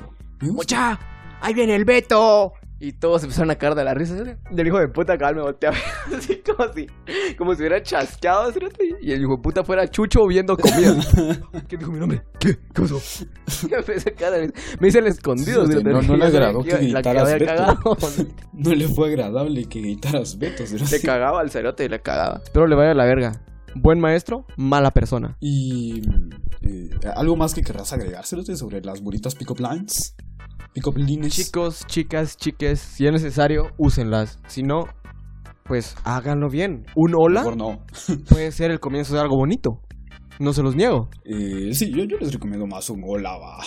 [0.41, 0.99] ¡Mucha!
[1.41, 2.53] ¡Ahí viene el Beto!
[2.81, 4.15] Y todos empezaron a caer de la risa.
[4.23, 4.31] ¿sí?
[4.55, 5.75] Y el hijo de puta acá me volteaba
[6.17, 6.87] así como si,
[7.37, 8.51] como si hubiera chasqueado.
[8.53, 8.59] ¿sí?
[9.01, 10.95] Y el hijo de puta fuera Chucho viendo comida.
[11.67, 12.23] ¿Qué dijo mi nombre?
[12.39, 12.55] ¿Qué?
[12.73, 13.01] ¿Qué pasó?
[13.61, 13.67] Y
[14.79, 15.65] me a hice el escondido.
[15.67, 15.83] Sí, ¿sí?
[15.83, 17.45] no- no le agradó que gritaras había Beto.
[17.45, 17.97] cagado.
[18.53, 20.65] No le fue agradable que gritaras Beto.
[20.65, 20.91] cerote.
[20.91, 22.41] Le cagaba al cerote y le cagaba.
[22.53, 23.41] Pero le vaya a la verga.
[23.75, 25.37] Buen maestro, mala persona.
[25.41, 26.01] Y
[26.61, 30.15] eh, algo más que querrás agregárselo sobre las bonitas pick-up lines.
[30.81, 34.39] Chicos, chicas, chiques, si es necesario, úsenlas.
[34.47, 34.85] Si no,
[35.65, 36.85] pues háganlo bien.
[36.95, 37.85] Un hola Mejor no.
[38.29, 39.81] puede ser el comienzo de algo bonito.
[40.39, 41.09] No se los niego.
[41.25, 43.57] Eh, sí, yo, yo les recomiendo más un hola, va.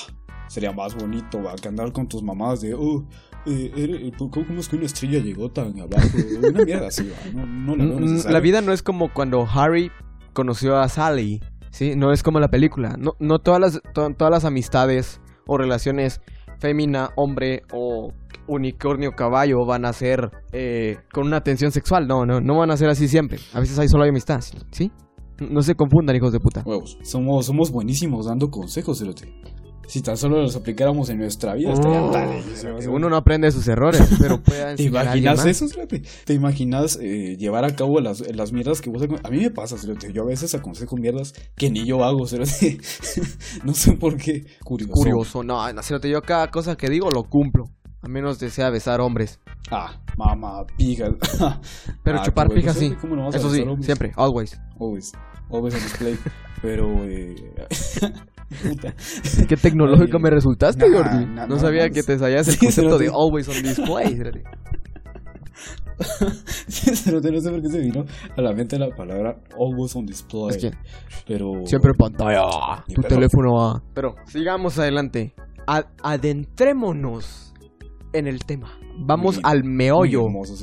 [0.49, 3.07] Sería más bonito, va, que andar con tus mamás de, oh,
[3.47, 6.09] eh, ere- eh, ¿cómo, es que una estrella llegó tan abajo?
[6.49, 7.31] Una mierda así, va.
[7.33, 8.33] No, no la veo Mm, necesaria.
[8.33, 9.91] La vida no es como cuando Harry
[10.33, 11.95] conoció a Sally, ¿sí?
[11.97, 12.97] No es como la película.
[12.99, 16.21] No, no todas, las, to- todas las amistades o relaciones
[16.63, 18.13] fémina, hombre o
[18.47, 22.07] unicornio, caballo van a ser eh, con una tensión sexual.
[22.07, 23.39] No, no, no van a ser así siempre.
[23.53, 24.93] A veces hay solo hay amistad, ¿sí?
[25.41, 26.63] No se confundan, hijos de puta.
[26.65, 26.99] Huevos.
[27.03, 29.35] Somos, somos buenísimos dando consejos, cerote.
[29.87, 32.31] Si tan solo los aplicáramos en nuestra vida, Oh, tan.
[32.89, 36.03] Uno no aprende de sus errores, pero puede ¿Te imaginas eso, cerote?
[36.25, 39.03] ¿Te imaginas eh, llevar a cabo las, las mierdas que vos...
[39.23, 39.77] A mí me pasa.
[40.13, 42.27] Yo a veces aconsejo mierdas que ni yo hago,
[43.65, 44.47] no sé por qué.
[44.65, 44.93] Curioso.
[44.93, 47.69] Curioso, no, cerote, yo cada cosa que digo lo cumplo.
[48.01, 49.39] A menos desea besar hombres.
[49.71, 51.11] Ah, mamá, pija.
[52.05, 52.89] Pero Ah, chupar pija sí.
[52.89, 53.87] cerote, ¿cómo no Eso sí, hombres?
[53.87, 54.59] siempre, always.
[54.81, 55.13] Always.
[55.51, 56.19] Always on display.
[56.63, 57.35] Pero, eh...
[58.53, 58.95] puta.
[59.49, 61.27] Qué tecnológico me resultaste, nah, Jordi.
[61.27, 64.15] nah, no no, sabía no, que te sabías el sí, concepto de always on display.
[64.17, 64.31] no
[66.69, 68.05] sé por qué se vino
[68.37, 70.49] a la mente la palabra always on display.
[70.51, 70.71] Es que
[71.27, 71.65] Pero...
[71.65, 72.43] siempre pantalla.
[72.93, 73.83] Tu teléfono va.
[73.95, 75.35] Pero sigamos adelante.
[75.67, 77.53] A- adentrémonos
[78.13, 78.73] en el tema.
[78.99, 80.27] Vamos Muy- al meollo.
[80.27, 80.55] hermoso.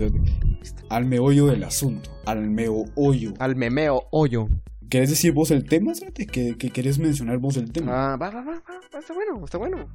[0.90, 2.10] Al meollo del asunto.
[2.26, 3.34] Al meollo.
[3.40, 4.48] Al memeo hoyo.
[4.90, 6.26] ¿Querés decir vos el tema, cerote?
[6.26, 7.92] ¿Que, que querés mencionar vos el tema?
[7.94, 9.00] Ah, va, va, va, va.
[9.00, 9.86] Está bueno, está bueno.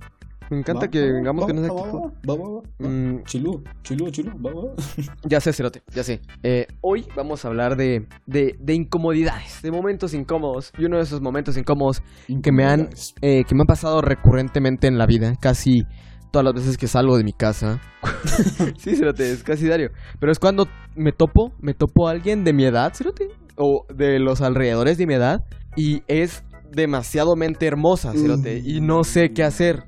[0.50, 2.28] Me encanta Va, que va, vengamos va, con va, actitud.
[2.28, 2.88] Va, va, va.
[2.88, 4.74] Mm, Chilú, chilú, chilú, va, va.
[5.28, 6.20] Ya sé, Cerote, ya sé.
[6.42, 10.70] Eh, hoy vamos a hablar de, de, de incomodidades, de momentos incómodos.
[10.78, 12.02] Y uno de esos momentos incómodos
[12.42, 15.82] que me han, eh, que me han pasado recurrentemente en la vida, casi
[16.30, 17.80] todas las veces que salgo de mi casa.
[18.78, 19.90] sí, Cerote, es casi diario.
[20.20, 24.18] Pero es cuando me topo, me topo a alguien de mi edad, Cerote, o de
[24.18, 25.44] los alrededores de mi edad,
[25.76, 29.84] y es demasiadamente hermosa, y no sé qué hacer.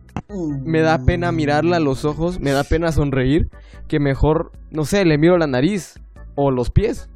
[0.64, 3.50] Me da pena mirarla a los ojos, me da pena sonreír,
[3.88, 6.00] que mejor, no sé, le miro la nariz
[6.34, 7.08] o los pies.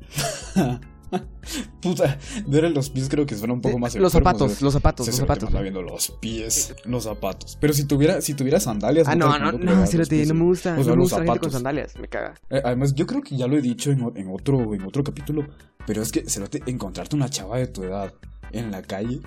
[1.83, 5.17] Puta, ver los pies creo que suena un poco más los zapatos, los zapatos, los
[5.17, 5.51] zapatos.
[5.51, 7.57] me viendo los pies, los zapatos.
[7.61, 9.09] Pero si tuviera, si tuviera sandalias...
[9.09, 11.25] Ah, no, no, no, los no me gusta, o no sea, me los gusta la
[11.25, 11.53] gente con zapatos.
[11.53, 12.35] sandalias, me caga.
[12.51, 15.47] Eh, Además, yo creo que ya lo he dicho en, en otro, en otro capítulo,
[15.87, 16.25] pero es que,
[16.67, 18.13] encontrarte una chava de tu edad
[18.53, 19.21] en la calle,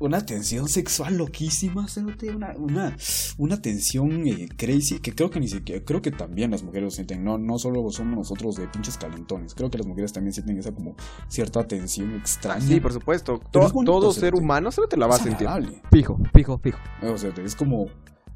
[0.00, 2.96] una tensión sexual loquísima, cerote, una, una,
[3.38, 6.90] una tensión eh, crazy, que creo que ni siquiera, creo que también las mujeres lo
[6.90, 10.58] sienten, no, no solo somos nosotros de pinches calentones, creo que las mujeres también sienten
[10.58, 10.96] esa como
[11.28, 12.60] cierta tensión extraña.
[12.66, 13.40] Sí, por supuesto.
[13.52, 14.20] To- bonito, todo Cerote.
[14.20, 15.46] ser humano se te la va a sentir.
[15.92, 16.78] Fijo, fijo, fijo.
[17.02, 17.86] O sea, es como.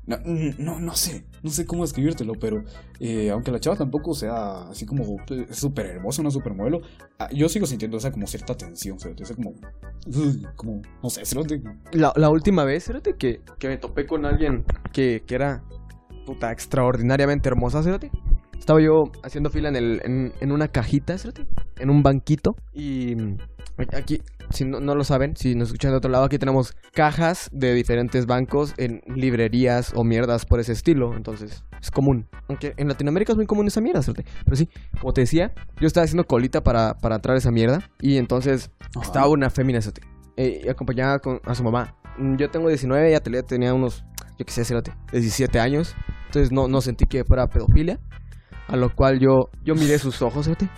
[0.06, 0.18] No,
[0.58, 2.62] no, no sé, no sé cómo escribírtelo, pero
[3.00, 5.16] eh, aunque la chava tampoco sea así como
[5.50, 6.82] súper hermosa, una super modelo,
[7.18, 9.18] ah, yo sigo sintiendo esa como cierta tensión, ¿sabes?
[9.20, 10.82] Esa como.
[11.02, 11.62] no sé, cerote.
[11.92, 15.62] La, última vez, Cerote, que, que me topé con alguien que, que era
[16.26, 18.10] puta extraordinariamente hermosa, Cerote.
[18.58, 21.16] Estaba yo haciendo fila en, el, en, una cajita,
[21.78, 22.56] en un banquito.
[22.72, 23.36] Y mm,
[23.92, 27.48] aquí, si no, no lo saben, si nos escuchan de otro lado, aquí tenemos cajas
[27.52, 31.14] de diferentes bancos en librerías o mierdas por ese estilo.
[31.16, 32.28] Entonces, es común.
[32.48, 34.24] Aunque en Latinoamérica es muy común esa mierda, Cerote.
[34.44, 34.68] Pero sí,
[35.00, 37.80] como te decía, yo estaba haciendo colita para, para entrar a esa mierda.
[38.00, 39.04] Y entonces Ajá.
[39.06, 39.80] estaba una fémina,
[40.36, 41.96] eh, y acompañada con, a su mamá.
[42.18, 44.04] Mm, Yo tengo 19, ella tenía- tenía unos,
[44.38, 45.94] yo qué sé, cerote, 17 años.
[46.26, 48.00] Entonces no, no sentí que fuera pedofilia.
[48.68, 50.68] A lo cual yo, yo miré sus ojos, cerote.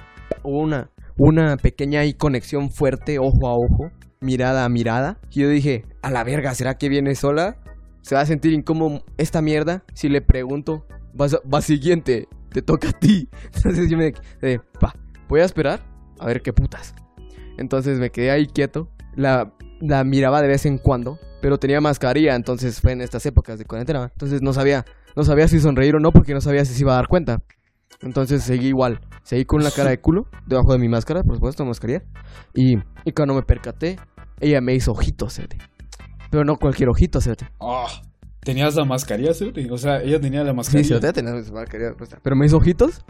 [0.43, 5.19] Hubo una, una pequeña ahí conexión fuerte, ojo a ojo, mirada a mirada.
[5.31, 7.57] Y yo dije, a la verga, ¿será que viene sola?
[8.03, 9.85] ¿Se va a sentir incómodo esta mierda?
[9.95, 10.87] Si le pregunto,
[11.19, 13.29] va, va siguiente, te toca a ti.
[13.55, 14.95] Entonces yo me quedé, pa,
[15.29, 15.81] voy a esperar
[16.19, 16.95] a ver qué putas.
[17.59, 18.89] Entonces me quedé ahí quieto.
[19.15, 23.59] La, la miraba de vez en cuando, pero tenía mascarilla, entonces fue en estas épocas
[23.59, 24.11] de cuarentena.
[24.13, 26.93] Entonces no sabía, no sabía si sonreír o no, porque no sabía si se iba
[26.93, 27.43] a dar cuenta.
[28.03, 31.65] Entonces seguí igual, seguí con la cara de culo, debajo de mi máscara, por supuesto,
[31.65, 32.03] mascarilla.
[32.55, 33.97] Y, y cuando me percaté,
[34.41, 35.59] ella me hizo ojitos, cerote.
[36.31, 37.47] Pero no cualquier ojito, cerote.
[37.61, 37.87] Ah,
[38.41, 39.67] ¿Tenías la mascarilla, cerote?
[39.71, 40.89] O sea, ella tenía la Sí, mascarilla.
[40.89, 41.95] cerote, tenía mi mascarilla.
[42.23, 43.05] Pero me hizo ojitos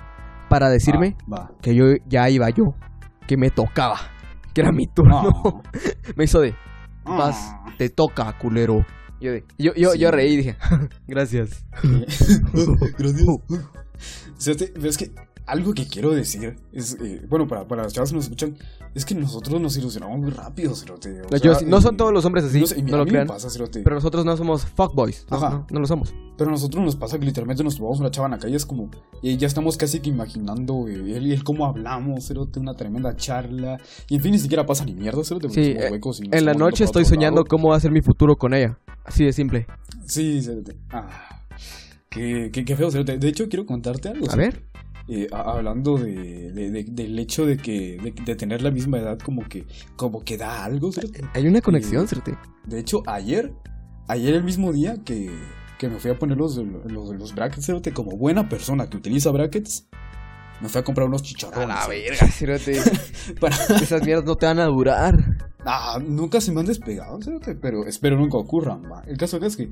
[0.49, 2.75] para decirme Ah, que yo ya iba yo,
[3.27, 3.99] que me tocaba,
[4.55, 5.23] que era mi turno.
[5.23, 5.63] No.
[6.17, 6.55] me hizo de,
[7.05, 7.65] vas, Ah.
[7.77, 8.87] te toca, culero.
[9.21, 9.99] Yo, de- yo, yo, Sí.
[9.99, 10.57] yo reí y dije,
[11.09, 11.65] gracias.
[12.99, 13.29] Gracias.
[14.45, 15.11] Pero es que
[15.47, 18.57] algo que quiero decir es, eh, bueno, para, para las chavas que nos escuchan,
[18.95, 21.21] es que nosotros nos ilusionamos muy rápido, cerote.
[21.21, 22.97] O No, yo sea, sí- no son eh, todos los hombres así, no sé, no
[22.97, 23.27] lo crean.
[23.29, 23.49] pasa.
[23.73, 25.25] Pero nosotros no somos fuckboys.
[25.31, 25.51] No, Ajá.
[25.51, 26.13] no, no lo somos.
[26.37, 28.67] Pero a nosotros nos pasa que literalmente nos tomamos una chava en la calle, es
[28.67, 28.91] como,
[29.23, 33.15] eh, ya estamos casi que imaginando eh, él y él cómo hablamos, cerote, una tremenda
[33.15, 33.79] charla.
[34.09, 36.55] Y en fin, ni siquiera pasa ni mierda, cerote, Sí, eh, huecos y En la
[36.55, 37.49] noche estoy soñando lado.
[37.49, 38.79] cómo va a ser mi futuro con ella.
[39.05, 39.67] Así de simple.
[40.07, 40.77] Sí, cerote.
[40.91, 41.36] Ah,
[42.17, 42.91] qué, qué, qué feo.
[42.91, 44.31] De hecho, quiero contarte algo.
[44.31, 44.63] A ver.
[45.09, 49.19] Eh, a- hablando de, de- de- del hecho de que de, tener la misma edad
[49.21, 51.21] como que como que da algo cerote.
[51.35, 52.37] Hay una conexión, Eh, Cerote.
[52.65, 53.53] de hecho ayer
[54.09, 55.31] ayer el mismo día que,
[55.79, 59.31] que me fui a poner los, los, los brackets cerote, como buena persona que utiliza
[59.31, 59.87] brackets
[60.61, 61.77] me fui a comprar unos chicharrones
[62.33, 62.81] cerote, Cerote.
[63.41, 65.15] para Esas mierdas no te van a durar.
[65.67, 67.19] Ah, nunca se me han despegado
[67.61, 69.03] pero espero nunca ocurran va.
[69.07, 69.71] el caso acá es que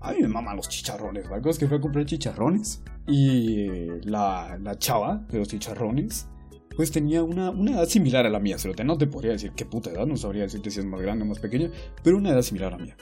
[0.00, 1.38] a mí me maman los chicharrones va.
[1.48, 3.68] es que fui a comprar chicharrones y
[4.02, 6.28] la, la chava de los chicharrones
[6.76, 8.56] pues tenía una, una edad similar a la mía.
[8.84, 11.26] No te podría decir qué puta edad, no sabría decirte si es más grande o
[11.26, 11.70] más pequeña,
[12.02, 12.96] pero una edad similar a la mía.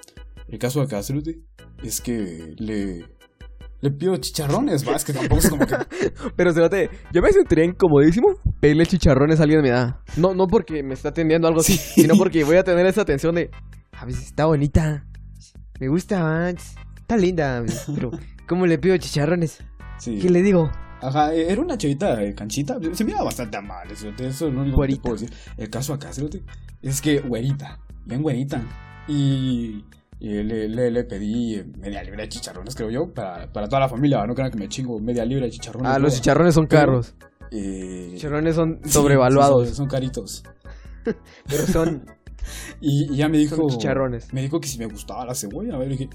[0.49, 3.07] El caso acá, es que le,
[3.83, 5.75] le pido chicharrones, va, es que tampoco es como que...
[6.37, 8.29] Pero Cerote, yo me sentiría incomodísimo
[8.61, 10.01] pedirle chicharrones a alguien me da.
[10.16, 13.35] No, no porque me está atendiendo algo así, sino porque voy a tener esa atención
[13.35, 13.51] de.
[13.92, 15.05] A veces está bonita.
[15.81, 16.49] Me gusta.
[16.49, 17.64] Está linda.
[17.95, 18.12] Pero,
[18.49, 19.59] ¿cómo le pido chicharrones?
[19.99, 20.18] Sí.
[20.21, 20.71] ¿Qué le digo?
[21.01, 24.61] Ajá, eh, era una chavita eh, canchita, se miraba bastante amable, cerote, eso es lo
[24.61, 25.03] único que te Güerita.
[25.03, 25.33] puedo decir.
[25.57, 26.11] El caso acá,
[26.81, 28.62] es que güerita, bien güerita,
[29.09, 29.85] y...
[30.25, 33.81] y le, le, le pedí eh, media libra de chicharrones, creo yo, para, para toda
[33.81, 34.25] la familia.
[34.25, 35.91] No crean que me chingo media libra de chicharrones.
[35.91, 36.05] Ah, ¿no?
[36.05, 37.15] los chicharrones son caros.
[37.51, 39.63] Eh, Chicharrones son sobrevaluados.
[39.63, 40.45] sí, son, son caritos.
[41.49, 42.05] Pero son,
[42.81, 43.69] Y, y ya me dijo.
[43.69, 44.33] chicharrones.
[44.33, 45.75] Me dijo que si me gustaba la cebolla.
[45.75, 46.09] A ver, dije,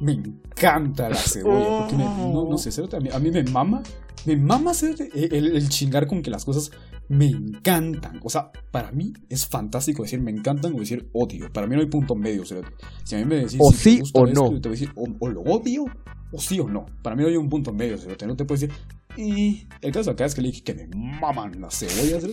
[0.00, 1.78] me encanta la cebolla.
[1.80, 3.82] Porque me- no, no sé, a mí, a mí me mama.
[4.26, 6.70] Me mama el, el chingar con que las cosas
[7.08, 8.20] me encantan.
[8.22, 11.52] O sea, para mí es fantástico decir me encantan o decir odio.
[11.52, 12.68] Para mí no hay punto medio, cerote.
[13.04, 14.52] Si a mí me decís O si te sí o esto, no.
[14.52, 15.84] yo te voy a decir o, o lo odio
[16.32, 16.86] o sí o no.
[17.02, 18.26] Para mí no hay un punto medio, cerote.
[18.26, 18.74] No te puedo decir.
[19.16, 22.24] Y el caso acá es que le dije que me maman las cebollas.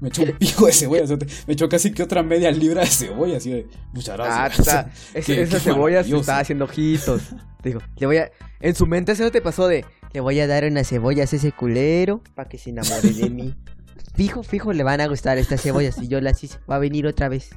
[0.00, 1.26] Me echó un pico de cebolla, cerote.
[1.48, 4.58] Me echó casi que otra media libra de cebolla, así de muchas Ah, gracias.
[4.68, 7.22] está, es- esa cebolla se está haciendo ojitos.
[7.64, 8.30] Digo, le voy a.
[8.60, 9.84] En su mente se te pasó de.
[10.12, 13.54] Le voy a dar unas cebollas a ese culero para que se enamore de mí.
[14.20, 15.96] Fijo, fijo, le van a gustar estas cebollas.
[16.02, 16.58] Y yo las hice.
[16.70, 17.48] Va a venir otra vez.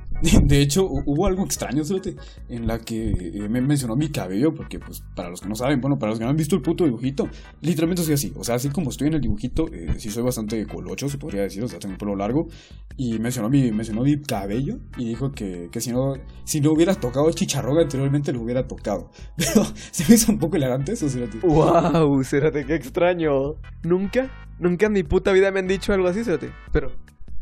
[0.43, 2.15] De hecho, hu- hubo algo extraño, cerote,
[2.47, 5.81] en la que eh, me mencionó mi cabello, porque, pues, para los que no saben,
[5.81, 7.27] bueno, para los que no han visto el puto dibujito,
[7.59, 8.31] literalmente soy así.
[8.37, 11.41] O sea, así como estoy en el dibujito, eh, sí soy bastante colocho, se podría
[11.41, 12.47] decir, o sea, tengo el pelo largo.
[12.95, 16.13] Y mencionó mi, mencionó mi cabello y dijo que, que si, no,
[16.45, 19.11] si no hubiera tocado el chicharrón anteriormente, lo hubiera tocado.
[19.35, 21.07] Pero se me hizo un poco hilarante eso.
[21.41, 22.23] ¡Wow!
[22.23, 23.55] Cérate, qué extraño.
[23.83, 26.51] Nunca, nunca en mi puta vida me han dicho algo así, Cérate.
[26.71, 26.91] Pero,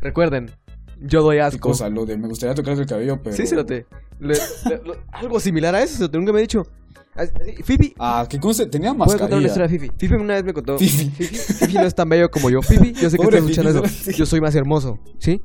[0.00, 0.50] recuerden,
[1.00, 1.68] yo doy Qué asco.
[1.70, 3.36] cosa, lo de me gustaría tocar el cabello, pero.
[3.36, 3.86] Sí, Cérate.
[4.20, 4.34] Le-
[4.68, 6.18] le- lo- algo similar a eso, Cérate.
[6.18, 6.66] Nunca me ha dicho.
[7.64, 9.92] Fifi, Ah, que conste, tenía ¿puedo contar una historia de Fifi?
[9.98, 10.78] Fifi una vez me contó.
[10.78, 11.10] Fifi.
[11.10, 12.62] Fifi, Fifi no es tan bello como yo.
[12.62, 14.18] Fifi, yo sé que Pobre estás escuchando Fifi, eso.
[14.18, 15.42] Yo soy más hermoso, ¿sí?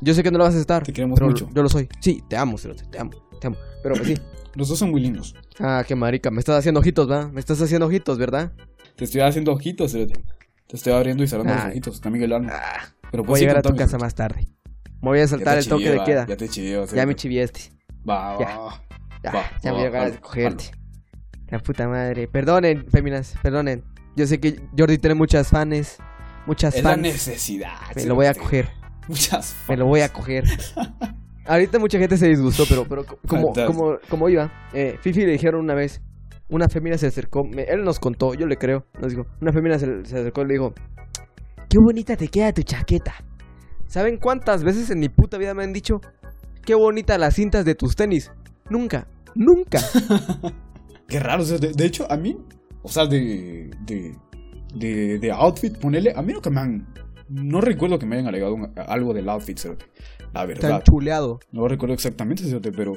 [0.00, 0.82] Yo sé que no lo vas a estar.
[0.82, 1.48] Te queremos pero mucho.
[1.54, 1.88] Yo lo soy.
[2.00, 2.84] Sí, te amo, Cérate.
[2.90, 3.56] Te amo, te amo.
[3.82, 4.18] Pero pues sí.
[4.54, 5.36] Los dos son muy lindos.
[5.60, 6.32] Ah, qué marica.
[6.32, 7.30] Me estás haciendo ojitos, ¿verdad?
[7.30, 8.52] Me estás haciendo ojitos, ¿verdad?
[8.96, 10.14] Te estoy haciendo ojitos, cerote.
[10.66, 11.70] Te estoy abriendo y cerrando los Ay.
[11.72, 11.94] ojitos.
[11.96, 12.52] Está Miguel Alma.
[12.54, 14.48] Ah, Pero voy pues a sí, llegar a tu casa más tarde.
[15.02, 16.26] Me voy a saltar el toque de queda.
[16.26, 17.60] Ya te chivé, va, Ya me chiviaste.
[18.08, 18.58] Va, va, Ya.
[18.58, 18.80] va.
[19.22, 20.64] Ya, Va, va, voy a llegar jalo, a cogerte.
[21.48, 22.28] La puta madre.
[22.28, 23.84] Perdonen, féminas, perdonen.
[24.16, 25.98] Yo sé que Jordi tiene muchas fans.
[26.46, 27.02] Muchas Es la fans.
[27.02, 27.72] necesidad.
[27.94, 28.68] Me lo voy a coger.
[29.08, 30.44] Muchas Me lo voy a coger.
[31.46, 33.78] Ahorita mucha gente se disgustó, pero, pero co- como, Fantástico.
[33.78, 36.00] como, como iba, eh, Fifi le dijeron una vez,
[36.54, 39.78] una fémina se acercó, me- él nos contó, yo le creo, nos dijo, una fémina
[39.78, 40.72] se, se acercó y le dijo,
[41.68, 43.14] qué bonita te queda tu chaqueta.
[43.86, 45.96] ¿Saben cuántas veces en mi puta vida me han dicho,
[46.64, 48.30] qué bonita las cintas de tus tenis?
[48.70, 49.78] Nunca, nunca.
[51.06, 52.34] Qué raro, o sea, de, de hecho, a mí,
[52.82, 54.16] o sea, de, de,
[54.74, 56.86] de, de outfit, ponele, a mí no que me han,
[57.28, 59.84] no recuerdo que me hayan alegado un- algo del outfit, cerote,
[60.32, 60.82] la Tan verdad.
[60.82, 61.38] chuleado.
[61.52, 62.94] No recuerdo exactamente, cerote, pero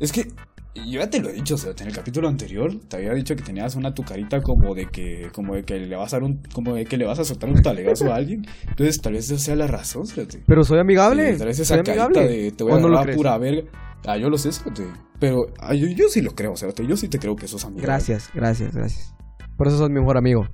[0.00, 0.26] es que
[0.74, 3.42] yo ya te lo he dicho, cerote, en el capítulo anterior te había dicho que
[3.42, 6.42] tenías una tu carita como de que como de que le vas a dar un
[6.52, 8.44] como de que le vas a soltar un talegazo a alguien.
[8.68, 10.42] Entonces, tal vez esa sea la razón, cerote.
[10.46, 11.32] Pero soy amigable.
[11.32, 12.28] Sí, tal vez soy esa carita amigable.
[12.28, 13.16] de te voy ¿O a no dar crees?
[13.16, 13.62] pura verga.
[14.06, 14.84] Ah, yo lo sé, cerote.
[15.20, 16.86] Pero ah, yo, yo sí lo creo, cerote.
[16.86, 17.82] Yo sí te creo que sos amigo.
[17.82, 19.14] Gracias, gracias, gracias.
[19.56, 20.48] Por eso sos mi mejor amigo.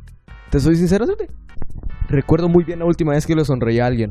[0.50, 1.28] Te soy sincero, cerote.
[2.08, 4.10] Recuerdo muy bien la última vez que le sonreí a alguien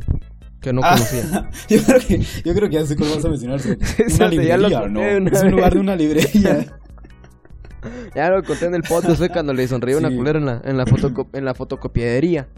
[0.61, 1.49] que no Ah, conocía.
[1.69, 3.59] yo, creo que, yo creo que ya sé cómo vas a mencionar.
[4.09, 4.85] cerote.
[4.85, 6.65] Una Es un lugar de una librería.
[8.13, 10.75] Ya lo conté en el podcast fue cuando le sonreí una culera en la, en
[10.75, 10.83] la,
[11.31, 12.49] en la fotocopiadería.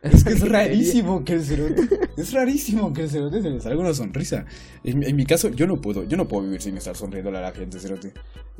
[0.02, 1.82] Es que es rarísimo que el cerote.
[2.16, 4.44] Es rarísimo que el cerote se le salga una sonrisa.
[4.84, 6.04] En, en mi caso, yo no puedo.
[6.04, 8.12] Yo no puedo vivir sin estar sonriéndole a la gente, cerote.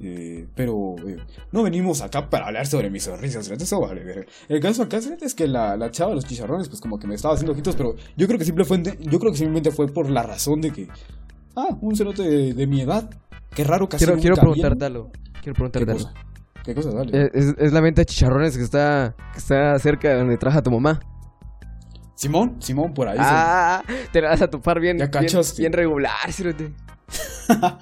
[0.02, 1.16] Eh, pero eh,
[1.52, 3.62] no venimos acá para hablar sobre mis sonrisas, cerote.
[3.64, 4.24] Eso vale verga.
[4.48, 7.06] El caso acá, cerote, es que la, la chava de los chicharrones, pues como que
[7.06, 10.10] me estaba haciendo ojitos, pero yo creo que simplemente, yo creo que simplemente fue por
[10.10, 10.88] la razón de que.
[11.54, 13.08] Ah, un cerote de, de mi edad.
[13.54, 15.10] Qué raro casi Quiero, quiero preguntarte algo.
[15.12, 16.04] Quiero ¿Qué preguntarte algo.
[16.04, 16.14] cosa?
[16.64, 16.90] ¿Qué cosa?
[16.90, 17.16] Dale.
[17.26, 20.62] Eh, Es, es la venta de chicharrones que está, que está cerca de donde trabaja
[20.62, 20.98] tu mamá.
[22.18, 23.16] Simón, Simón, por ahí.
[23.20, 23.80] Ah,
[24.12, 25.62] te la vas a topar bien, Ya bien, cachaste.
[25.62, 26.72] bien regular, cerote.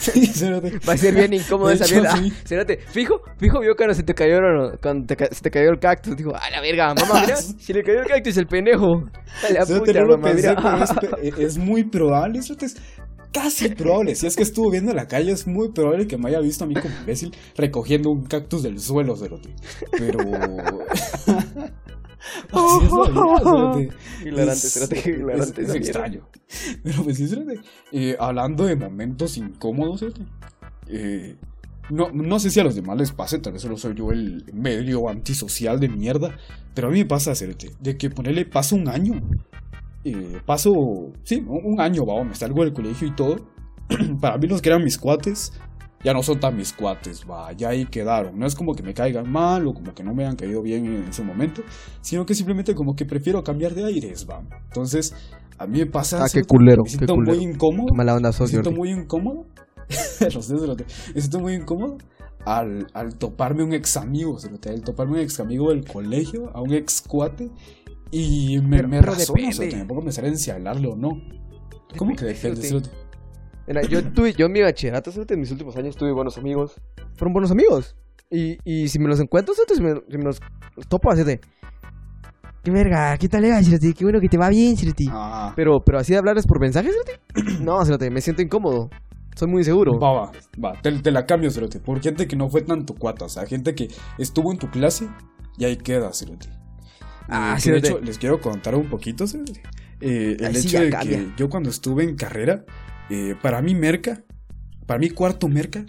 [0.00, 0.80] sí, cerote.
[0.86, 2.16] Va a ser bien incómodo esa mierda.
[2.16, 2.32] sí.
[2.34, 4.38] Ah, cerote, fijo, fijo vio cuando se te cayó,
[4.82, 6.16] cuando te, se te cayó el cactus.
[6.16, 9.04] Dijo, a la verga, mamá, mira, se le cayó el cactus el pendejo.
[9.48, 12.76] A la Yo puta, mamá, pensé, es, pe- es muy probable, eso es
[13.32, 14.16] casi probable.
[14.16, 16.66] Si es que estuvo viendo la calle, es muy probable que me haya visto a
[16.66, 19.54] mí como imbécil recogiendo un cactus del suelo, cerote.
[19.96, 20.18] Pero.
[22.52, 23.94] Así es la vida.
[24.24, 26.20] Hilarante, extraño.
[26.82, 27.28] Pero pues sí,
[27.92, 30.04] eh, hablando de momentos incómodos,
[30.88, 31.36] eh,
[31.90, 34.44] no, no sé si a los demás les pase, tal vez solo soy yo el
[34.52, 36.36] medio antisocial de mierda,
[36.74, 39.20] pero a mí me pasa, cerote, de que ponerle paso un año
[40.04, 43.36] eh, paso, sí, un, año, va, me salgo del colegio y todo.
[44.20, 45.52] Para mí los que eran mis cuates,
[46.02, 48.38] ya no son tan mis cuates, va, ya ahí quedaron.
[48.38, 50.86] No es como que me caigan mal o como que no me han caído bien
[50.86, 51.62] en, su momento,
[52.00, 54.42] sino que simplemente como que prefiero cambiar de aires, va.
[54.68, 55.14] Entonces,
[55.58, 56.24] a mí me pasa...
[56.24, 57.36] Ah, qué culero, Me qué siento culero.
[57.36, 57.86] muy incómodo.
[57.90, 59.46] Qué mala onda Me sos, siento muy incómodo.
[60.20, 61.98] Me siento muy incómodo
[62.46, 66.72] al, al toparme un ex amigo, al toparme un ex amigo del colegio, a un
[66.72, 67.50] ex cuate.
[68.10, 69.54] Y me, Pero- me pero razono, depende.
[69.54, 71.10] cerote, tampoco me si hablarle o no.
[71.96, 72.82] ¿Cómo que depende?
[73.70, 76.74] Mira, yo tuve, yo en mi bachillerato, en mis últimos años tuve buenos amigos.
[77.14, 77.94] Fueron buenos amigos.
[78.28, 80.40] Y, y si me los encuentro, cerote, si me, si me los
[80.88, 81.40] topo, cerote.
[82.64, 85.06] Qué verga, qué tal, cerote, qué bueno que te va bien, cerote.
[85.08, 87.20] Ah, Pero, pero así de hablarles por mensajes, cerote.
[87.64, 88.90] No, cerote, me siento incómodo.
[89.36, 90.00] Soy muy inseguro.
[90.00, 91.78] va, va, va, te, te la cambio, cerote.
[91.78, 93.86] Por gente que no fue tanto cuata, o sea, gente que
[94.18, 95.08] estuvo en tu clase
[95.58, 96.48] y ahí queda, cerote.
[97.28, 97.82] Ah, Eh, cerote.
[97.82, 99.62] De hecho, les quiero contar un poquito, cerote.
[100.00, 101.18] Eh, el Ay, sí, hecho de cambia.
[101.18, 102.64] que yo cuando estuve en carrera,
[103.10, 104.22] eh, para mí merca,
[104.86, 105.84] para mí cuarto merca,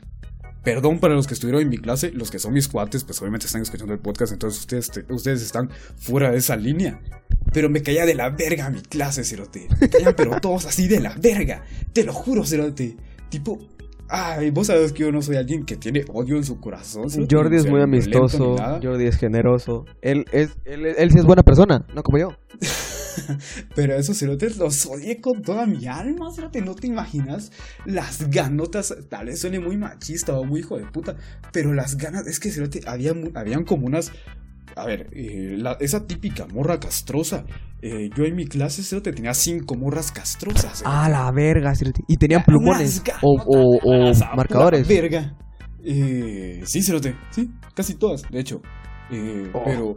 [0.64, 3.46] perdón para los que estuvieron en mi clase, los que son mis cuates, pues obviamente
[3.48, 7.00] están escuchando el podcast, entonces ustedes, te- ustedes están fuera de esa línea.
[7.54, 9.68] Pero me caía de la verga mi clase, cerote.
[9.82, 11.64] Me caían pero todos así de la verga.
[11.92, 12.96] Te lo juro, cerote.
[13.30, 13.60] Tipo,
[14.08, 17.10] ay, vos sabes que yo no soy alguien que tiene odio en su corazón.
[17.10, 18.56] cerote, Jordi no es muy amistoso.
[18.82, 19.86] Jordi es generoso.
[20.02, 22.30] Él es, él, él sí es buena persona, no como yo.
[23.76, 26.62] Pero esos cerotes los odié con toda mi alma, cerote.
[26.62, 27.52] No te imaginas
[27.86, 28.94] las ganotas.
[29.10, 31.16] Tal vez suene muy machista o muy hijo de puta.
[31.52, 34.12] Pero las ganas, es que cerote, había, habían como unas.
[34.76, 37.46] A ver, eh, la- esa típica morra castrosa.
[37.84, 40.80] eh, yo en mi clase, cerote, tenía cinco morras castrosas.
[40.80, 40.84] cerote.
[40.86, 42.02] Ah, la verga, cerote.
[42.08, 44.88] Y tenían plumones ganotas, o, o, o a marcadores.
[44.88, 45.36] Verga.
[45.84, 47.16] Eh, sí, cerote.
[47.32, 48.62] Sí, casi todas, de hecho.
[49.12, 49.64] Eh, Oh.
[49.66, 49.96] Pero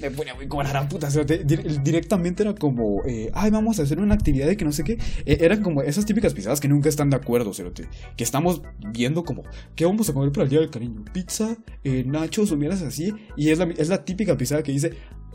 [0.00, 1.10] me ponía muy como la puta.
[1.10, 1.44] cerote.
[1.46, 4.84] Dir- directamente era como, eh, ay, vamos a hacer una actividad de que no sé
[4.84, 4.98] qué.
[5.26, 7.88] Eh, eran como esas típicas pisadas que nunca están de acuerdo, cerote.
[8.16, 11.04] Que estamos viendo como, ¿qué vamos a comer para el día del cariño?
[11.12, 13.12] Pizza, eh, nachos o mierdas así.
[13.36, 14.92] Y es la, es la típica pisada que dice,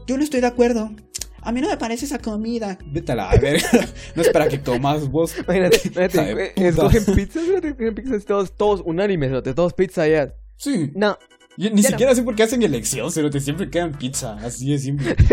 [0.08, 0.92] yo no estoy de acuerdo.
[1.46, 2.78] A mí no me parece esa comida.
[2.86, 3.68] Vete a la verga.
[4.16, 5.36] No es para que comas vos.
[5.46, 10.34] Imagínate, imagínate, escogen pizza, escogen pizzas todos, todos unánimes, todos pizza ya.
[10.56, 10.92] Sí.
[10.96, 11.18] No,
[11.58, 14.72] Yo ni Ya siquiera sé por qué hacen elección, pero te siempre quedan pizza, así
[14.72, 15.16] de simple.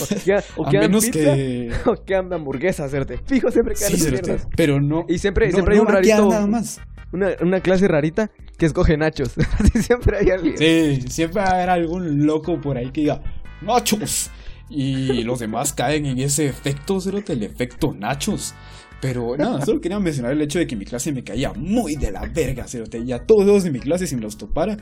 [0.00, 1.70] O quedan, o A quedan menos pizza, que.
[1.86, 3.18] o quedan hamburguesas, cerote.
[3.26, 4.48] Fijo, siempre quedan Sí, esas cerote, mierdas.
[4.56, 5.04] pero no.
[5.08, 6.80] Y siempre, no- siempre hay no un rarito, nada más.
[7.12, 9.32] una, una clase rarita que escoge nachos.
[9.58, 10.56] Así siempre hay alguien.
[10.58, 13.22] Sí, siempre va a haber algún loco por ahí que diga
[13.62, 14.30] ¡Nachos!
[14.68, 18.54] Y los demás caen en ese efecto, cerote, el efecto Nachos.
[19.00, 22.10] Pero nada, solo quería mencionar el hecho de que mi clase me caía muy de
[22.10, 22.98] la verga, cerote.
[22.98, 24.76] Y a todos los de mi clase, si me los topara,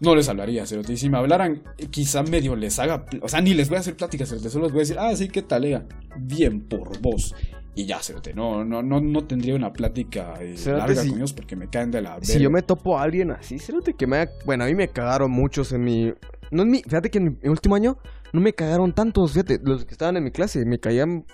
[0.00, 0.92] no les hablaría, cerote.
[0.94, 3.04] Y si me hablaran, eh, quizá medio les haga.
[3.22, 4.50] O sea, ni les voy a hacer pláticas, cerote.
[4.50, 5.84] Solo les voy a decir, ah, sí, ¿qué tal, ega?
[6.18, 7.34] Bien por vos.
[7.74, 8.34] Y ya, cerote.
[8.34, 11.90] No, no, no, no tendría una plática eh, larga si- con ellos porque me caen
[11.90, 12.24] de la verga.
[12.26, 14.88] Si yo me topo a alguien así, cerote, que me haya- Bueno, a mí me
[14.88, 16.12] cagaron muchos en mi...
[16.50, 16.82] No en mi...
[16.82, 17.96] Fíjate que en mi último año
[18.32, 21.24] no me cagaron tantos, fíjate, los que estaban en mi clase, me caían...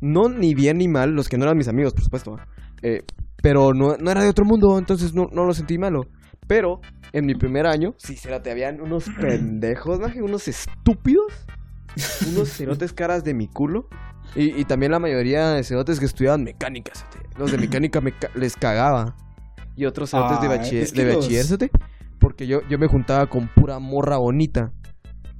[0.00, 2.36] No ni bien ni mal, los que no eran mis amigos, por supuesto.
[2.82, 3.02] eh,
[3.42, 6.06] pero no, no era de otro mundo, entonces no, no lo sentí malo.
[6.46, 6.80] Pero
[7.12, 11.32] en mi primer año, sí, cerote, habían unos pendejos, maje, unos estúpidos.
[12.28, 13.86] Unos cerotes caras de mi culo.
[14.34, 16.92] Y, y también la mayoría de cerotes que estudiaban mecánica.
[17.36, 19.14] Los de mecánica me ca- les cagaba.
[19.76, 21.70] Y otros cerotes de, Ah, bachiller, es que de bachiller,
[22.18, 24.72] Porque yo, yo me juntaba con pura morra bonita.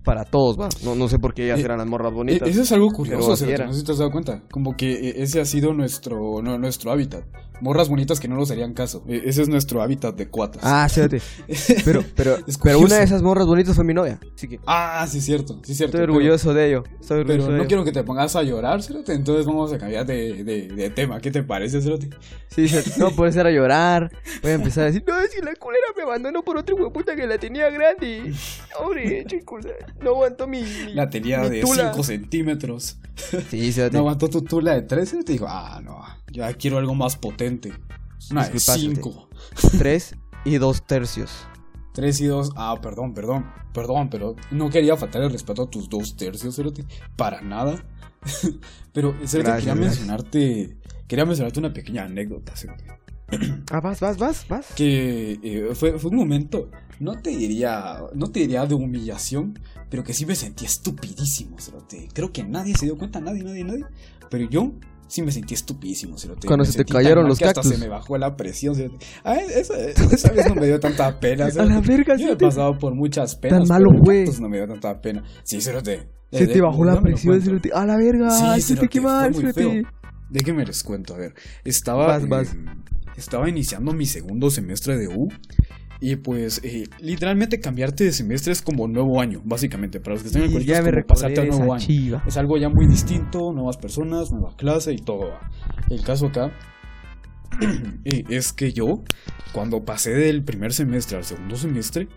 [0.05, 0.69] Para todos, va.
[0.85, 2.49] No, no sé por qué ellas Eh, eran las morras E- bonitas.
[2.49, 4.43] Eso es algo curioso, cerote, no sé si te has dado cuenta.
[4.51, 7.25] Como que eh, ese ha sido nuestro, no- nuestro hábitat.
[7.63, 9.05] Morras bonitas que no nos harían caso.
[9.09, 10.63] E- Ese es nuestro hábitat de cuatas.
[10.65, 11.23] Ah, cerote.
[11.85, 14.19] Pero, pero, pero una de esas morras bonitas fue mi novia.
[14.35, 15.97] Así que Ah, sí, cierto, sí, cierto.
[15.97, 16.83] estoy pero- orgulloso de ello.
[17.01, 17.69] Estoy orgulloso Pero de no ello.
[17.69, 19.13] quiero que te pongas a llorar, Cerote.
[19.15, 21.21] Entonces vamos a cambiar de, de, de tema.
[21.21, 22.11] ¿Qué te parece, Cerote?
[22.49, 24.11] Sí, cerote, no puedo empezar a llorar.
[24.43, 27.15] Voy a empezar a decir, no, es que la culera me abandonó por otro hueputa
[27.15, 28.33] que la tenía grande.
[28.77, 29.65] Pobre, chicos.
[30.03, 30.63] No aguantó mi.
[30.63, 31.91] mi- La tenía mi de tula.
[31.93, 32.97] 5 centímetros.
[33.51, 33.93] Sí, cerote.
[33.95, 36.03] No aguantó tu tula de 3 y te dijo, ah, no,
[36.33, 37.52] ya quiero algo más potente.
[38.31, 38.59] Una de.
[38.59, 39.29] 5.
[39.79, 41.31] Tres y dos tercios.
[41.95, 42.53] 3 y 2.
[42.57, 46.85] Ah, perdón, perdón, perdón, pero no quería faltar el respeto a tus dos tercios, Cerote.
[47.17, 47.85] Para nada.
[48.93, 49.77] pero, Cerote, Gracias, quería gracias.
[49.77, 50.77] mencionarte.
[51.07, 52.85] Quería mencionarte una pequeña anécdota, Cerote.
[53.71, 54.67] Ah, vas, vas, vas, vas.
[54.75, 60.05] que eh, fue, fue un momento, no te diría, no te diría de humillación, pero
[60.05, 62.09] que sí me sentí estupidísimo, cerote.
[62.13, 63.87] Creo que nadie se dio cuenta, nadie, nadie, nadie.
[64.31, 64.73] Pero yo
[65.13, 66.17] sí me sentí estupidísimo.
[66.47, 67.75] Cuando Me se te cayeron los que hasta cactus.
[67.75, 68.75] se me bajó la presión.
[69.25, 72.47] Ah, esa, esa vez no me dio tanta pena, A la verga, Yo he cerote.
[72.47, 73.61] pasado por muchas penas.
[73.61, 74.25] Tan malo fue.
[74.25, 75.23] cactus no me dio tanta pena.
[75.45, 75.61] Sí.
[75.61, 77.39] Se Eh, te de- bajó la lo presión.
[77.75, 78.31] A la verga.
[78.31, 79.61] Sí, qué fue mal, muy cerote.
[79.63, 79.73] feo.
[80.31, 81.35] Déjenme les cuento, a ver.
[81.63, 82.55] Estaba, Vas, vas.
[82.55, 82.59] eh,
[83.19, 85.29] estaba iniciando mi segundo semestre de U.
[86.05, 90.01] Y pues, eh, literalmente cambiarte de semestre es como nuevo año, básicamente.
[90.01, 91.87] Para los que están en el colegio ya es como pasarte nuevo año.
[91.87, 92.25] chiva.
[92.27, 95.29] Es algo ya muy distinto, nuevas personas, nueva clase y todo.
[95.29, 95.49] va.
[95.91, 96.51] El caso acá
[98.05, 99.05] es que yo,
[99.53, 102.09] cuando pasé del primer semestre al segundo semestre,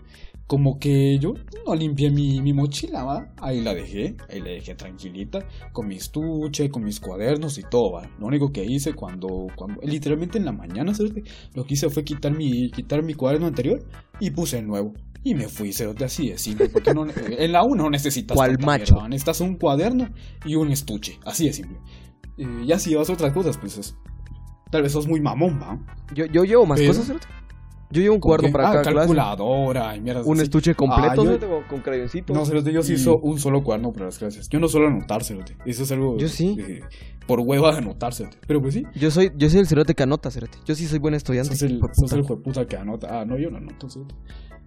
[0.46, 1.34] como que yo
[1.66, 3.32] no limpié mi, mi mochila, ¿va?
[3.38, 5.40] Ahí la dejé, ahí la dejé tranquilita,
[5.72, 8.08] con mi estuche, con mis cuadernos y todo, ¿va?
[8.20, 11.22] Lo único que hice cuando, cuando literalmente en la mañana, cerote,
[11.54, 13.80] lo que hice fue quitar mi, quitar mi cuaderno anterior
[14.20, 14.92] y puse el nuevo.
[15.24, 18.58] Y me fui, cerote, así de simple, porque no, en la U no necesitas ¿Cuál
[18.60, 18.94] macho?
[18.94, 20.08] mierda, necesitas un cuaderno
[20.44, 21.78] y un estuche, así de simple.
[22.38, 23.96] Eh, ya si llevas otras cosas, pues es-
[24.70, 25.80] tal vez sos muy mamón, ¿va?
[26.14, 27.26] Yo, yo llevo más Pero- cosas, cerote.
[27.90, 28.96] Yo llevo un ¿Con cuaderno para ah, cada clase.
[28.98, 30.42] calculadora y mierdas Un así.
[30.44, 32.32] estuche completo, Ah, yo- con, crayoncito.
[32.34, 34.48] No, Cerote, yo sí Y- hizo un solo cuaderno para las clases.
[34.48, 35.56] Yo no suelo anotar, Cerote.
[35.64, 36.16] Eso es algo.
[36.18, 36.56] Yo sí.
[36.58, 36.80] eh,
[37.26, 38.38] por hueva de anotar, Cerote.
[38.46, 38.82] Pero pues sí.
[38.96, 40.58] Yo soy, yo soy el cerote que anota, cerote.
[40.64, 41.50] Yo sí soy buen estudiante.
[41.54, 42.16] Sos el, sos puta.
[42.16, 43.20] el jueputa que anota.
[43.20, 44.14] Ah, no, yo no anoto, Cerote.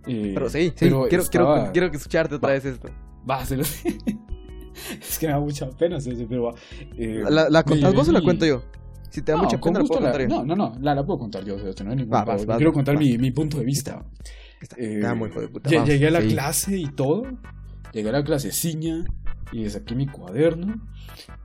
[0.08, 0.74] Eh, Pero sí, sí.
[0.80, 2.54] pero quiero, estaba- quiero, quiero escucharte otra Va.
[2.54, 2.90] vez esto.
[3.30, 3.70] Va, Cerote.
[5.02, 6.52] es que me da mucha pena, Cerote, pero va.
[6.98, 8.62] Eh, ¿La, la contás vos o la cuento yo?
[9.10, 10.28] Si te da No, mucha con pena, la gusto la- yo.
[10.28, 12.72] No, no, no, la, la puedo contar yo, Cerote, no hay ningún Va, vas, Quiero
[12.74, 13.04] contar vas.
[13.04, 14.06] mi, mi punto de vista.
[14.62, 15.70] Está, Eh, está muy hijo de puta.
[15.72, 16.28] Vamos, llegué a la sí.
[16.28, 17.24] clase y todo.
[17.94, 19.06] Llegué a la claseciña
[19.52, 20.76] y saqué mi cuaderno.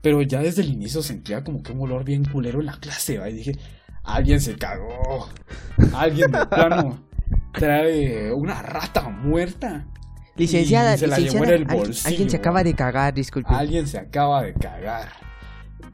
[0.03, 3.19] Pero ya desde el inicio sentía como que un olor bien culero en la clase.
[3.19, 3.31] ¿va?
[3.31, 3.59] Y dije,
[4.03, 5.29] alguien se cagó.
[5.95, 6.99] Alguien de plano
[7.53, 9.87] trae una rata muerta.
[10.37, 13.15] Licenciada, Y se la llevó licenciada, en el al- bolsillo, alguien se acaba de cagar,
[13.15, 13.55] disculpe.
[13.55, 15.09] Alguien se acaba de cagar.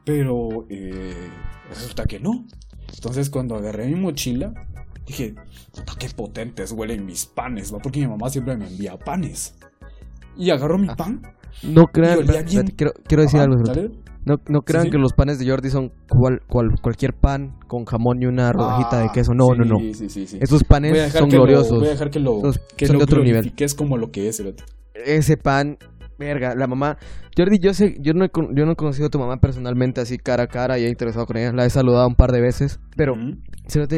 [0.03, 1.29] Pero eh,
[1.71, 2.45] resulta que no.
[2.93, 4.53] Entonces cuando agarré mi mochila,
[5.05, 5.35] dije,
[5.73, 7.79] puta, qué potentes huelen mis panes, ¿va?
[7.79, 9.55] Porque mi mamá siempre me envía panes.
[10.37, 10.95] Y agarro mi Ah.
[10.95, 11.21] pan.
[11.63, 13.91] No crean, bien- quiero, quiero decir Ajá, algo.
[14.23, 14.91] No, no crean sí.
[14.91, 18.99] que los panes de Jordi son cual, cual- cualquier pan con jamón y una rodajita
[18.99, 19.33] de Ah, queso.
[19.33, 19.79] No, sí, no, no.
[19.79, 21.79] Esos panes son lo- gloriosos.
[21.79, 23.41] voy a dejar que lo, Esos que son lo de otro nivel.
[23.41, 24.37] glorifiques como lo que es.
[24.37, 24.63] cerote.
[24.93, 25.77] Ese pan,
[26.21, 26.97] verga, la mamá.
[27.37, 30.17] Jordi, yo sé, yo no, he, yo no he conocido a tu mamá personalmente así
[30.17, 31.51] cara a cara y he interesado con ella.
[31.51, 32.79] La he saludado un par de veces.
[32.95, 33.13] Pero,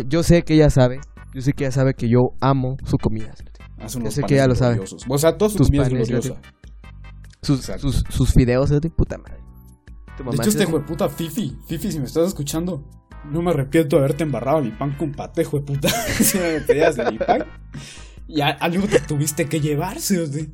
[0.07, 0.99] yo sé que ella sabe.
[1.33, 3.31] Yo sé que ella sabe que yo amo su comida.
[3.79, 4.75] Hace unos sé que panes ya lo sabe.
[4.75, 5.05] gloriosos.
[5.09, 6.33] O sea, toda su Tus comida es panes.
[7.41, 9.43] Sus, sus, sus fideos, cerote, puta madre.
[10.15, 12.83] Tu De mamá, hecho, este hijo de puta Fifi, Fifi, si me estás escuchando,
[13.29, 15.89] no me arrepiento de haberte embarrado mi pan con paté, hijo de puta.
[16.19, 17.43] si me pedías de mi pan.
[18.27, 20.45] Y a- algo te tuviste que llevarse, o sea,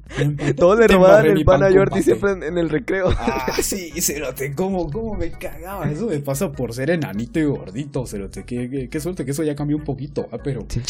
[0.56, 3.10] Todos le robaban el pan a Jordi siempre en, en el recreo.
[3.18, 5.90] Ah, sí, Cerote, ¿cómo, cómo me cagaba?
[5.90, 8.44] Eso me pasa por ser enanito y gordito, Cerote.
[8.44, 10.62] Qué, qué, qué suerte que eso ya cambió un poquito, ah, pero.
[10.68, 10.82] Sí.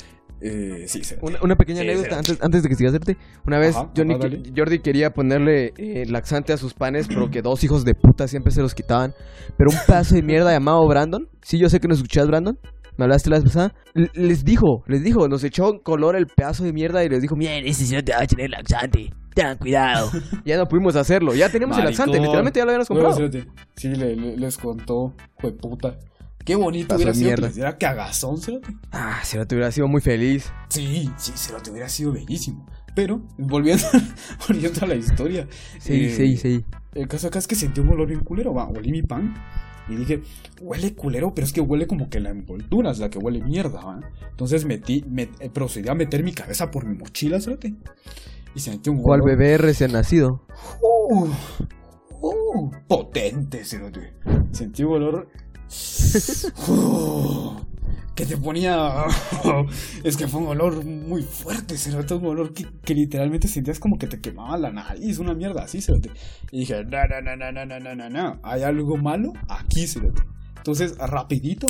[0.42, 1.02] Eh, sí.
[1.22, 3.18] Una, una pequeña Sí, anécdota antes, antes de que sigas hacerte.
[3.46, 4.54] Una vez Ajá, Johnny que-.
[4.56, 8.54] Jordi quería ponerle eh, laxante a sus panes, pero que dos hijos de puta siempre
[8.54, 9.14] se los quitaban.
[9.58, 11.28] Pero un pedazo de mierda llamado Brandon.
[11.42, 12.58] Sí, yo sé que nos escuchas, Brandon.
[13.00, 13.74] Me hablaste la vez pasada.
[14.14, 17.38] Les dijo, les dijo, nos echó en color el pedazo de mierda y les dijo,
[17.38, 19.14] miren, ese sí no te va a tener laxante.
[19.34, 20.12] Tengan cuidado.
[20.46, 21.34] ya no pudimos hacerlo.
[21.34, 22.26] Ya teníamos el laxante, Maricón.
[22.26, 23.16] literalmente ya lo habíamos comprado.
[23.16, 23.46] cerote,
[23.78, 25.98] Sí, le- le- les contó, fue puta.
[26.44, 27.42] Qué bonito Pasó hubiera sido mierda.
[27.44, 28.68] que les diera cagazón, cerote.
[28.92, 30.52] Ah, si no te hubiera sido muy feliz.
[30.68, 32.66] Sí, sí, cerote, hubiera sido bellísimo.
[32.96, 33.86] Pero, volviendo,
[34.50, 35.48] volviendo a la historia.
[35.80, 36.66] Sí, eh, sí, sí.
[36.96, 39.34] El caso acá es que sentí un olor bien culero, va, olí mi pan
[39.90, 40.22] y dije,
[40.62, 43.84] huele culero, pero es que huele como que la envoltura es la que huele mierda,
[43.84, 44.00] va.
[44.30, 47.76] Entonces metí, me, eh, procedí a meter mi cabeza por mi mochila, cerote.
[48.56, 50.46] Y sentí un ¿Cuál bebé recién nacido?
[50.82, 51.30] Uh,
[52.22, 54.14] uh, potente, cerote.
[54.52, 55.30] Sentí un olor
[56.68, 57.54] uh,
[58.16, 59.06] que te ponía.
[60.04, 62.16] es que fue un olor muy fuerte, cerote.
[62.16, 65.82] Un olor que, que literalmente sentías como que te quemaba la nariz, una mierda así,
[65.82, 66.12] cerote.
[66.52, 68.40] Y dije, no, no, no, no, no, no, no, no.
[68.44, 70.22] Hay algo malo aquí, cerote.
[70.58, 71.68] Entonces, rapidito.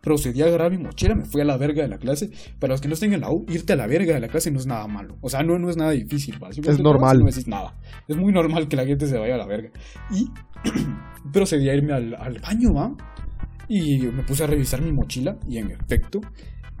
[0.00, 2.30] Procedí a agarrar mi mochila, me fui a la verga de la clase.
[2.58, 4.50] Para los que no estén en la U, irte a la verga de la clase
[4.50, 5.16] no es nada malo.
[5.22, 6.34] O sea, no, no es nada difícil.
[6.34, 6.52] ¿va?
[6.52, 7.18] Simplemente te vas y normal.
[7.20, 7.74] No decís nada.
[8.06, 9.70] Es muy normal que la gente se vaya a la verga.
[10.10, 10.28] Y
[11.32, 12.94] procedí a irme al, al baño, ¿va?
[13.68, 16.20] Y me puse a revisar mi mochila y en efecto,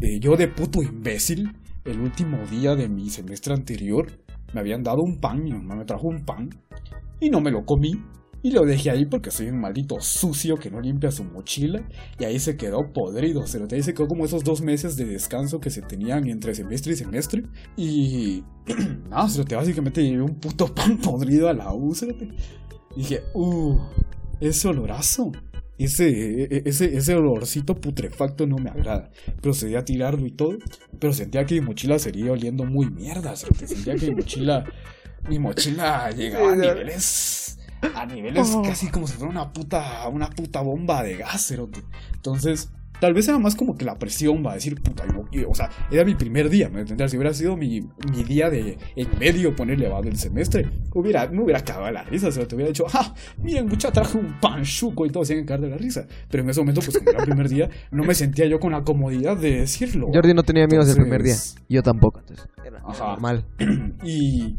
[0.00, 1.52] eh, yo de puto imbécil,
[1.84, 4.10] el último día de mi semestre anterior,
[4.52, 6.50] me habían dado un pan, mi mamá me trajo un pan
[7.20, 7.92] y no me lo comí.
[8.42, 11.82] Y lo dejé ahí porque soy un maldito sucio que no limpia su mochila.
[12.18, 13.46] Y ahí se quedó podrido.
[13.46, 16.92] Se ahí se quedó como esos dos meses de descanso que se tenían entre semestre
[16.92, 17.44] y semestre.
[17.74, 18.44] Y
[19.08, 21.96] nada, cerote, básicamente llevé un puto pan podrido a la U.
[22.94, 23.78] Y dije, uh,
[24.40, 25.32] ese olorazo.
[25.78, 29.10] Ese, e- e- ese, ese olorcito putrefacto no me agrada.
[29.40, 30.58] Procedí a tirarlo y todo.
[31.00, 33.34] Pero sentía que mi mochila seguía oliendo muy mierda.
[33.36, 34.64] Sentía que mi mochila.
[35.28, 37.58] Mi mochila llegaba a niveles.
[37.94, 40.08] A niveles casi como si fuera una puta.
[40.08, 41.52] Una puta bomba de gas.
[42.14, 42.70] Entonces.
[43.00, 45.54] Tal vez era más como que la presión va a decir, puta, no, y- o
[45.54, 46.86] sea, era mi primer día, ¿me?
[46.86, 47.80] Si hubiera sido mi,
[48.10, 52.30] mi día de en medio, ponerle va del semestre, hubiera, me hubiera cagado la risa,
[52.32, 55.46] se te hubiera dicho, ah, miren, mucha traje un panchuco y todos se iban a
[55.48, 56.06] cagar de la risa.
[56.30, 58.72] Pero en ese momento, pues como era el primer día, no me sentía yo con
[58.72, 60.08] la comodidad de decirlo.
[60.12, 61.32] Jordi no tenía amigos el primer día.
[61.34, 62.20] Entonces- Yo tampoco.
[62.20, 63.06] Entonces, era, era Ajá.
[63.10, 63.44] normal.
[64.04, 64.56] Y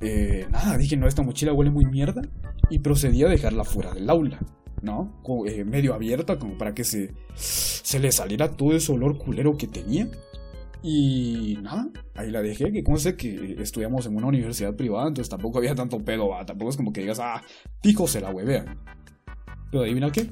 [0.00, 2.22] eh, nada, dije, no, esta mochila huele muy mierda.
[2.70, 4.38] Y procedí a dejarla fuera del aula,
[4.84, 5.12] ¿no?
[5.46, 9.66] Eh, medio abierta, como para que se, se le saliera todo ese olor culero que
[9.66, 10.08] tenía.
[10.82, 15.30] Y nada, ahí la dejé, que como sé que estudiamos en una universidad privada, entonces
[15.30, 16.44] tampoco había tanto pedo, ¿va?
[16.44, 17.42] tampoco es como que digas, ah,
[17.82, 18.78] pico se la huevean.
[19.70, 20.30] Pero adivina qué,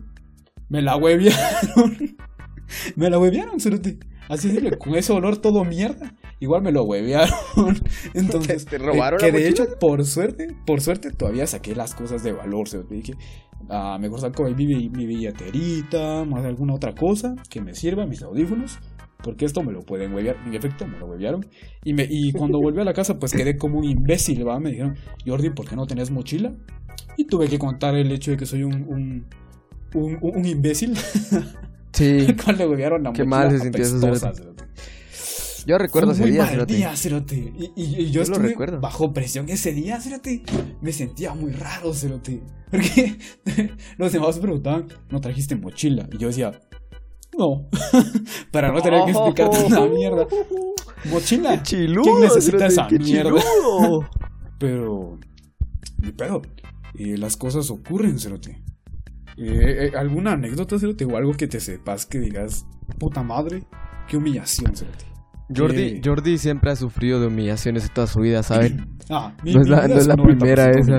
[0.68, 2.16] me la huevearon.
[2.96, 3.98] me la huevearon, cerote.
[4.28, 6.14] Así simple, con ese olor todo mierda.
[6.40, 7.34] Igual me lo huevearon.
[8.14, 9.64] Entonces, ¿Te robaron eh, que la de mochila?
[9.64, 12.68] hecho, por suerte, por suerte todavía saqué las cosas de valor.
[12.68, 12.94] cerote.
[12.94, 13.14] Dije,
[13.68, 18.06] ah, mejor saco ahí mi, bi- mi billeterita, más alguna otra cosa que me sirva,
[18.06, 18.78] mis audífonos.
[19.22, 20.36] Porque esto me lo pueden huevear.
[20.44, 21.46] En efecto, me lo huevearon.
[21.84, 24.58] Y, me, y cuando volví a la casa, pues quedé como un imbécil, ¿va?
[24.58, 26.52] Me dijeron, Jordi, ¿por qué no tenés mochila?
[27.16, 29.26] Y tuve que contar el hecho de que soy un, un,
[29.94, 30.96] un, un- imbécil.
[31.92, 32.26] Sí.
[32.68, 33.84] huevearon la Qué mochila mal se sintió
[35.66, 36.74] Yo recuerdo ese muy día, mal cerote.
[36.74, 37.36] día, cerote.
[37.56, 38.80] Y, y- y yo Yo lo estuve recuerdo.
[38.80, 40.42] bajo presión ese día, cerote.
[40.80, 42.42] Me sentía muy raro, cerote.
[42.70, 43.18] Porque
[43.98, 46.08] los demás preguntaban, ¿no trajiste mochila?
[46.12, 46.60] Y yo decía,
[47.38, 47.68] no.
[48.50, 50.26] Para no tener que explicar tanta mierda.
[51.10, 51.56] Mochila.
[51.58, 53.40] Qué chiludo, ¿Quién necesita esa qué mierda?
[54.58, 55.18] Pero,
[55.98, 56.42] ni pedo.
[56.94, 58.62] Eh, las cosas ocurren, cerote.
[59.38, 61.04] Eh, eh, ¿Alguna anécdota, cerote?
[61.06, 62.66] O algo que te sepas que digas,
[62.98, 63.64] puta madre,
[64.08, 65.06] qué humillación, cerote.
[65.55, 68.86] Jordi, Eh, Jordi siempre ha sufrido de humillaciones en toda su vida, ¿saben?
[69.11, 70.93] Ah, mi, No es la- vida no es la 90% primera esa.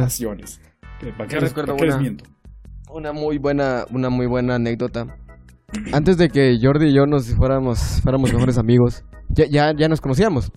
[1.17, 2.01] ¿Para qué, Yo les, recuerdo para qué les una.
[2.01, 2.25] miento?
[2.91, 5.05] Una muy buena, una muy buena anécdota.
[5.91, 9.99] Antes de que Jordi y yo nos fuéramos, fuéramos mejores amigos, ya, ya, ya nos
[10.01, 10.51] conocíamos,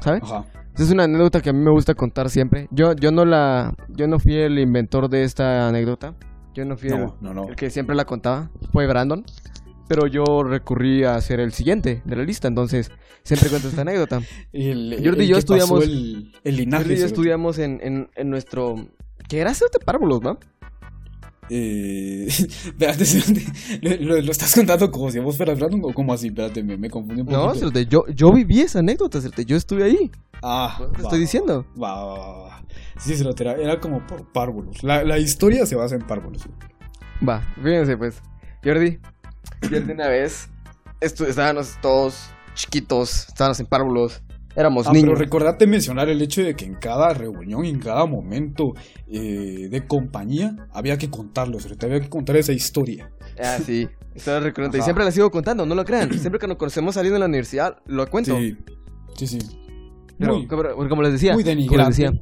[0.00, 0.22] ¿sabes?
[0.24, 0.44] Ajá.
[0.78, 2.66] Es una anécdota que a mí me gusta contar siempre.
[2.70, 6.14] Yo, yo no la, yo no fui el inventor de esta anécdota.
[6.54, 7.48] Yo no fui el, no.
[7.48, 8.50] el que siempre la contaba.
[8.72, 9.22] Fue Brandon.
[9.88, 12.90] Pero yo recurrí a ser el siguiente de la lista, entonces
[13.24, 14.20] siempre cuento esta anécdota.
[14.52, 16.82] El, Jordi y el yo que pasó estudiamos- El, el linaje.
[16.84, 18.76] Jordi y yo estudiamos en, en, en nuestro...
[19.28, 20.38] ¿Qué era de párvulos, no?
[21.50, 23.44] Eh, espérate, espérate.
[23.82, 26.28] ¿Lo, lo, lo estás contando como si vos fueras Brandon o como así?
[26.28, 27.70] Espérate, me, me confundí un poquito.
[27.70, 30.10] No, yo, yo viví esa anécdota, yo estuve ahí.
[30.42, 31.66] Ah, Te va, estoy diciendo.
[31.80, 32.64] Va, va, va, va.
[32.98, 34.82] Sí, se lo era, era como por párvulos.
[34.82, 36.42] La, la historia se basa en párvulos.
[37.26, 38.22] Va, fíjense pues.
[38.64, 38.98] Jordi,
[39.62, 40.48] Jordi una vez
[41.00, 44.22] estábamos todos chiquitos, estábamos en párvulos,
[44.54, 45.08] éramos Ah, niños.
[45.10, 48.74] pero recordate mencionar el hecho de que en cada reunión, en cada momento
[49.08, 53.10] eh, de compañía, había que contarlo, había que contar esa historia.
[53.42, 54.78] Ah, sí, historia recurrente.
[54.78, 56.12] Y siempre la sigo contando, no lo crean.
[56.18, 58.36] Siempre que nos conocemos saliendo de la universidad, lo cuento.
[58.36, 58.56] Sí,
[59.16, 59.38] sí, sí.
[60.18, 62.12] Pero, Muy- como, como les decía, muy como les decía.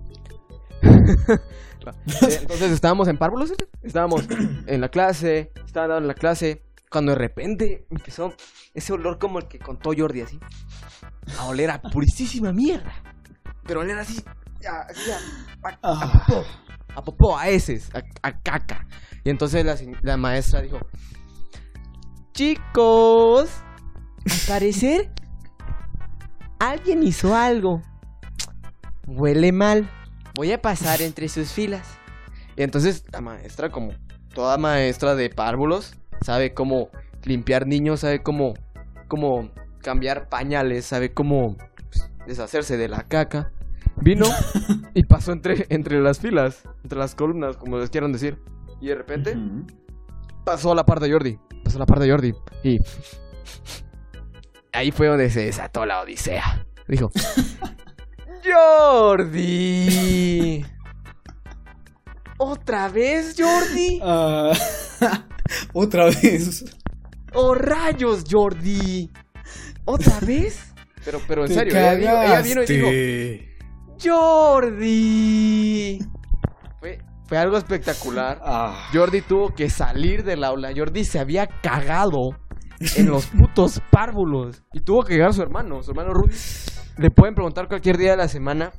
[2.40, 3.52] Entonces estábamos en párvulos,
[3.82, 4.24] estábamos
[4.66, 8.34] en la clase, estaba dando la clase, cuando de repente empezó
[8.74, 10.38] ese olor como el que contó Jordi así,
[11.38, 12.92] a oler a purísima mierda,
[13.64, 14.22] pero oler así,
[14.68, 16.24] a, así a, a- a Ah.
[16.26, 16.44] popó,
[16.96, 17.90] a popó, a heces,
[18.22, 18.86] a, caca.
[19.24, 20.80] Y entonces la, la maestra dijo,
[22.32, 23.50] chicos,
[24.30, 25.12] al parecer
[26.58, 27.82] alguien hizo algo,
[29.06, 29.88] huele mal.
[30.34, 31.86] Voy a pasar entre sus filas.
[32.56, 33.92] Y entonces la maestra, como
[34.34, 36.90] toda maestra de párvulos, sabe cómo
[37.24, 38.54] limpiar niños, sabe cómo,
[39.08, 39.50] cómo
[39.82, 41.56] cambiar pañales, sabe cómo
[41.90, 43.52] pues, deshacerse de la caca.
[43.96, 44.26] Vino
[44.94, 48.38] y pasó entre, entre las filas, entre las columnas, como les quieran decir.
[48.80, 49.36] Y de repente
[50.44, 51.38] pasó a la parte de Jordi.
[51.64, 52.34] Pasó a la parte de Jordi.
[52.62, 52.78] Y
[54.72, 56.66] ahí fue donde se desató la odisea.
[56.88, 57.10] Dijo:
[58.44, 60.64] Jordi.
[62.38, 64.00] ¿Otra vez, Jordi?
[64.02, 64.52] Ah,
[65.72, 66.64] otra vez.
[67.32, 69.10] ¡Oh, rayos, Jordi!
[69.84, 70.72] ¿Otra vez?
[71.04, 72.88] Pero, pero en Te serio, ella, vino- ella vino y dijo.
[74.02, 75.98] ¡Jordi!
[76.80, 78.40] Fue, fue algo espectacular.
[78.44, 80.72] Ah, Jordi tuvo que salir del aula.
[80.76, 82.30] Jordi se había cagado
[82.96, 84.62] en los putos párvulos.
[84.72, 86.34] Y tuvo que llegar su hermano, su hermano Rudy.
[86.98, 88.72] Le pueden preguntar cualquier día de la semana.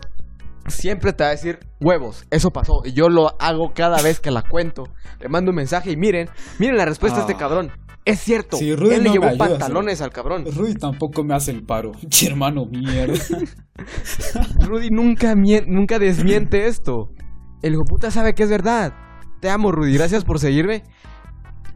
[0.67, 2.25] Siempre te va a decir huevos.
[2.29, 2.81] Eso pasó.
[2.85, 4.83] Y yo lo hago cada vez que la cuento.
[5.19, 7.27] Le mando un mensaje y miren, miren la respuesta de Ah.
[7.27, 7.71] este cabrón.
[8.03, 8.57] Es cierto.
[8.57, 10.45] Sí, Rudy Él le no llevó ayuda, pantalones al cabrón.
[10.55, 11.91] Rudy tampoco me hace el paro.
[12.09, 13.13] Che, hermano, mierda.
[14.59, 17.09] Rudy nunca, nunca desmiente esto.
[17.61, 18.93] El hijo puta sabe que es verdad.
[19.39, 19.93] Te amo, Rudy.
[19.93, 20.83] Gracias por seguirme.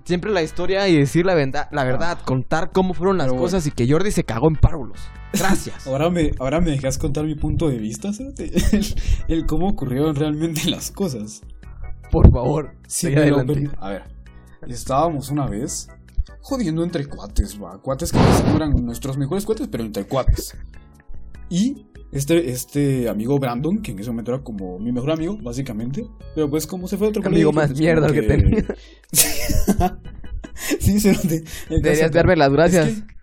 [0.05, 3.41] Siempre la historia y decir la, verdad, la verdad, contar cómo fueron las bueno.
[3.41, 4.99] cosas y que Jordi se cagó en párvulos.
[5.33, 5.87] Gracias.
[5.87, 8.39] Ahora me, ahora me dejas contar mi punto de vista, ¿sabes?
[8.39, 8.85] El,
[9.27, 11.41] el cómo ocurrieron realmente las cosas.
[12.11, 13.69] Por favor, Sí, adelante.
[13.79, 14.03] A ver,
[14.67, 15.89] estábamos una vez
[16.41, 17.79] jodiendo entre cuates, va.
[17.81, 20.55] Cuates que no eran nuestros mejores cuates, pero entre cuates.
[21.49, 26.03] Y este, este amigo Brandon, que en ese momento era como mi mejor amigo, básicamente.
[26.33, 28.65] Pero pues como se fue a otro Amigo colegio, más pues, mierda el que tenía.
[30.79, 32.87] sí, se el Deberías darme las gracias.
[32.87, 33.15] es que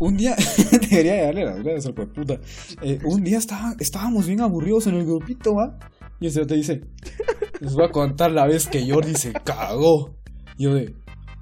[0.00, 0.34] un día,
[0.90, 2.40] debería darle las gracias al puta.
[2.82, 5.78] Eh, un día estaba, estábamos bien aburridos en el grupito, ¿va?
[6.20, 6.80] Y el te dice,
[7.60, 10.16] les voy a contar la vez que Jordi se cagó.
[10.56, 10.94] Y yo de,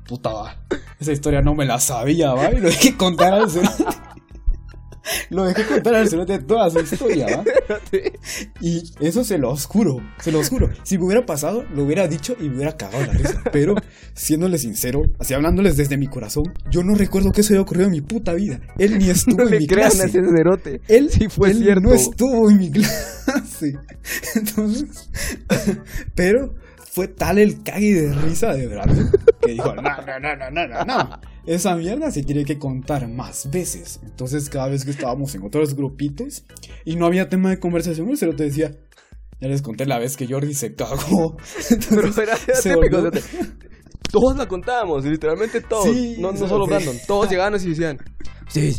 [0.09, 0.57] puta, va.
[0.99, 2.51] Esa historia no me la sabía, ¿va?
[2.51, 3.85] Y lo dejé contar al cerote.
[5.31, 7.45] Lo dejé contar al cerote toda su historia, ¿va?
[8.61, 10.71] Y eso se lo juro, se lo juro.
[10.83, 13.43] Si me hubiera pasado, lo hubiera dicho y me hubiera cagado la risa.
[13.53, 13.75] Pero,
[14.15, 17.93] siéndole sincero, así hablándoles desde mi corazón, yo no recuerdo que eso haya ocurrido en
[17.93, 18.61] mi puta vida.
[18.79, 20.19] Él ni estuvo No en le mi crean a clase.
[20.19, 20.81] ese cerote.
[20.89, 21.81] Él, Sí fue él cierto.
[21.83, 23.77] no estuvo en mi clase.
[24.35, 25.11] Entonces,
[26.15, 26.55] pero
[26.99, 29.09] fue tal el cague de risa de Brandon
[29.41, 31.21] que dijo, no, no, no, no, no, no.
[31.47, 34.01] Esa mierda se tiene que contar más veces.
[34.03, 36.43] Entonces, cada vez que estábamos en otros grupitos
[36.85, 38.73] y no había tema de conversación, el te decía,
[39.41, 41.37] ya les conté la vez que Jordi se cagó.
[41.89, 42.97] Pero Entonces, era, era se típico.
[42.97, 43.23] volvió- cerote.
[44.11, 45.85] Todos la contábamos, literalmente todos.
[45.85, 46.67] Sí, no, no solo.
[46.67, 46.97] Brandon.
[47.07, 47.99] Todos llegaban y decían:
[48.49, 48.75] Sí,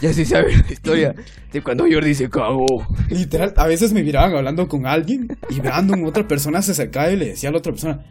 [0.00, 1.14] ya sí saben la historia
[1.52, 2.86] de cuando Jordi se cagó.
[3.10, 7.16] Literal, a veces me miraban hablando con alguien y Brandon, otra persona, se acercaba y
[7.16, 8.04] le decía a la otra persona,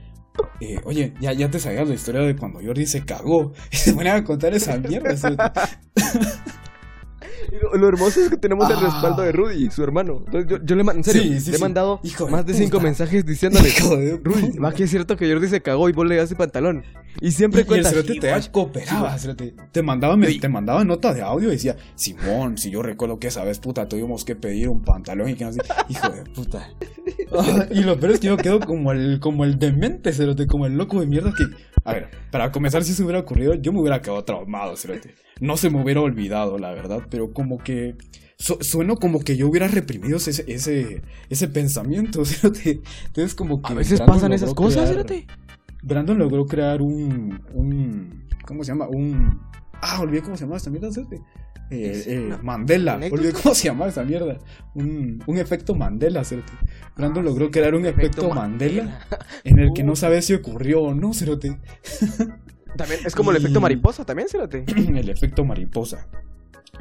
[0.60, 3.54] eh, oye, ya, ya te sabías la historia de cuando Jordi se cagó.
[3.72, 5.14] Y se ponían a contar esa mierda.
[7.52, 8.82] Y lo, lo hermoso es que tenemos el Ah.
[8.82, 10.24] respaldo de Rudy, su hermano.
[10.32, 13.26] Yo, yo le en serio, Sí, sí, le he mandado Hijo más de cinco mensajes
[13.26, 16.16] diciéndole: Hijo de Rudy, va que es cierto que Jordi se cagó y vos le
[16.18, 16.84] das el pantalón.
[17.22, 17.90] Y siempre Y cuenta.
[17.92, 18.50] "Sí, te guach".
[18.52, 19.54] cooperaba, cerote.
[19.72, 23.28] te mandaba, me- te mandaba nota de audio y decía, Simón, si yo recuerdo que
[23.28, 26.70] esa vez, puta, tuvimos que pedir un pantalón y que no sé, hijo de puta.
[27.32, 30.66] Ah, y lo peor es que yo quedo como el, como el demente, cerote, como
[30.66, 31.46] el loco de mierda que,
[31.84, 35.16] a ver, para comenzar, si se hubiera ocurrido, yo me hubiera quedado traumado, cerote.
[35.40, 37.96] No se me hubiera olvidado, la verdad, pero como que
[38.38, 42.82] su- sueno como que yo hubiera reprimido ese, ese, ese pensamiento, cerote.
[43.08, 43.74] Entonces como que...
[43.74, 45.28] A veces Brandon pasan esas cosas, crear- fíjate.
[45.84, 48.88] Brandon logró crear un, un ¿cómo se llama?
[48.88, 49.40] Un
[49.82, 51.20] ah, olvidé cómo se llama esta mierda, ¿sabes?
[51.72, 54.38] Eh, ¿Es eh, Mandela, olvidé cómo se llama esa mierda.
[54.74, 56.54] Un, un efecto Mandela, ¿cierto?
[56.96, 59.00] Brandon Ah, logró sí, crear un efecto efecto, Mandela,
[59.44, 61.58] en el que no sabes si ocurrió o no, cerote.
[62.78, 64.64] También es como el efecto mariposa, también, cerote.
[64.76, 66.08] el efecto mariposa.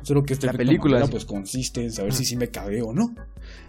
[0.03, 1.13] Solo que este La efecto película, Mandela, sí.
[1.13, 2.17] pues consiste en saber Ah.
[2.17, 3.15] si sí me cagué o no.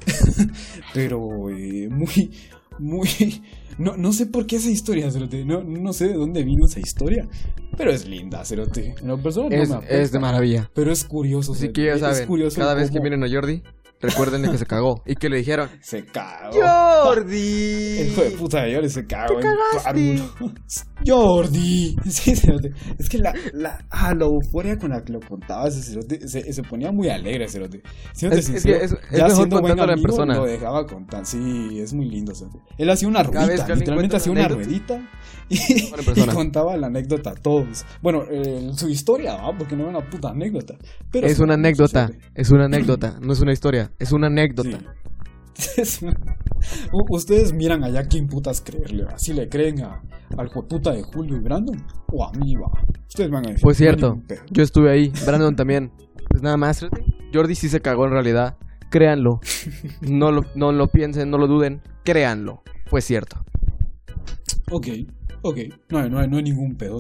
[0.93, 2.32] Pero eh, muy,
[2.80, 3.41] muy...
[3.78, 5.43] No, no sé por qué esa historia, Cerote.
[5.45, 7.28] No, no sé de dónde vino esa historia.
[7.78, 8.95] Pero es linda, Cerote.
[9.03, 9.15] No
[9.49, 10.71] Es, me es de maravilla.
[10.73, 11.51] Pero es curioso.
[11.53, 13.63] Así que ya Es saben, curioso cada vez que miren a Jordi,
[13.99, 15.03] recuerden que se cagó.
[15.05, 16.53] Y que le dijeron, Se cagó.
[17.03, 17.36] ¡Jordi!
[17.99, 19.39] El hijo de puta de Jordi se cagó.
[19.39, 20.23] Te en cagaste.
[21.06, 21.96] Jordi.
[22.06, 22.72] Sí, cerote.
[22.98, 26.52] Es que la, la, ah, la euforia con la que lo contaba ese cerote se,
[26.54, 27.82] se ponía muy alegre, cerote.
[28.14, 30.36] Siéndote Es- es sincero, que es- es ya mejor siendo buen contándolo en persona.
[30.38, 31.26] Lo dejaba contar.
[31.26, 32.60] Sí, es muy lindo, cerote.
[32.78, 35.10] Él hacía una ruedita, literalmente hacía una ruedita
[35.50, 35.56] y,
[36.16, 37.86] y contaba la anécdota a todos.
[38.02, 39.58] Bueno, eh, su historia, ¿va?
[39.58, 40.76] Porque no era una puta anécdota.
[41.12, 42.26] Pero Es una anécdota, cerote.
[42.36, 44.80] es una anécdota, no es una historia, es una anécdota.
[45.58, 46.06] Sí.
[47.10, 49.18] Ustedes miran allá quién putas creerle, ¿va?
[49.18, 50.02] si le creen a,
[50.38, 51.81] al jueputa de Julio y Brandon
[52.11, 52.71] o a mí, va.
[53.07, 53.63] Ustedes van a decir.
[53.63, 54.19] Pues cierto,
[54.51, 55.91] yo estuve ahí, Brandon también.
[56.29, 56.86] Pues nada más,
[57.33, 58.57] Jordi sí se cagó en realidad,
[58.89, 59.39] créanlo.
[60.01, 62.63] No lo, no lo piensen, no lo duden, créanlo.
[62.88, 63.38] Fue cierto.
[64.71, 64.88] Ok,
[65.41, 65.57] ok,
[65.89, 66.97] no hay, no hay, no hay ningún pedo.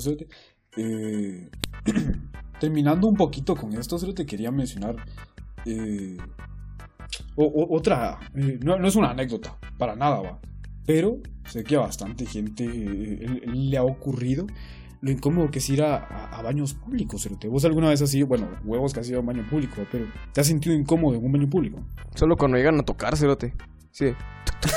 [0.77, 1.49] Eh,
[2.59, 4.95] terminando un poquito con esto, te quería mencionar
[5.65, 6.17] eh,
[7.35, 10.39] o- o- otra, eh, no, no es una anécdota, para nada, va.
[10.85, 14.45] Pero sé que a bastante gente eh, le ha ocurrido
[15.01, 17.47] lo incómodo que es ir a, a- a baños públicos, cerote.
[17.47, 20.05] ¿Vos alguna vez has ido, bueno, huevos que has ido a un baño público, pero
[20.33, 21.79] te has sentido incómodo en un baño público?
[22.15, 23.53] Solo cuando llegan a tocar, cerote.
[23.91, 24.07] Sí.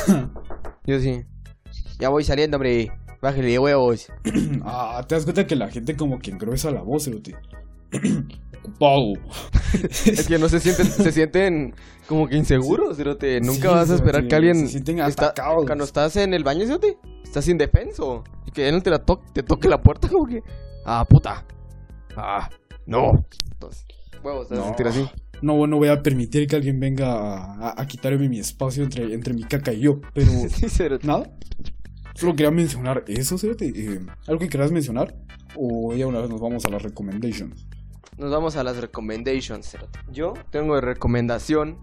[0.87, 1.23] Yo sí.
[1.99, 2.91] Ya voy saliendo, hombre.
[3.21, 4.13] Bájale de huevos.
[4.63, 7.35] Ah, te das cuenta que la gente como que engruesa la voz, cerote.
[10.07, 11.75] Es que no se sienten, se sienten
[12.07, 13.41] como que inseguros, cerote.
[13.41, 15.65] Nunca Sí, vas a esperar cerote, que alguien se sienten está, atacados.
[15.67, 18.25] cuando estás en el baño, cerote, estás indefenso.
[18.47, 20.41] Y que él te la to- te toque la puerta como que,
[20.87, 21.45] ah, puta.
[22.17, 22.49] Ah,
[22.87, 23.25] no.
[23.53, 23.85] Entonces,
[24.23, 24.77] huevos, te vas a No.
[24.77, 25.07] sentir así.
[25.41, 29.13] No, no voy a permitir que alguien venga a, a- a quitarme mi espacio entre,
[29.15, 30.01] entre mi caca y yo.
[30.15, 30.67] Pero Sí,
[31.05, 31.31] nada.
[32.15, 33.69] Solo quería mencionar eso, cerote.
[33.69, 35.15] Eh, ¿Algo que quieras mencionar?
[35.55, 37.67] O ya una vez nos vamos a las recommendations.
[38.19, 39.77] Nos vamos a las recommendations.
[40.11, 41.79] Yo tengo de recomendación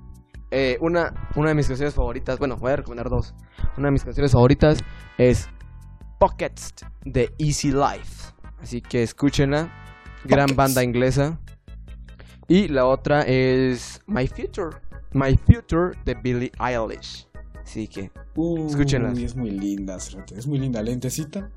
[0.52, 2.40] eh, una, una de mis canciones favoritas.
[2.40, 3.34] Bueno, voy a recomendar dos.
[3.78, 4.80] Una de mis canciones favoritas
[5.18, 5.48] es
[6.20, 6.74] Pockets
[7.06, 8.34] de Easy Life.
[8.60, 9.72] Así que escúchenla.
[10.26, 10.58] Gran Pockets.
[10.58, 11.40] banda inglesa.
[12.50, 14.78] Y la otra es My Future.
[15.14, 17.30] My Future de Billie Eilish.
[17.64, 19.18] Así que Uy, Escúchenlas.
[19.18, 19.96] Es muy linda.
[20.36, 21.50] Es muy linda, lentecita,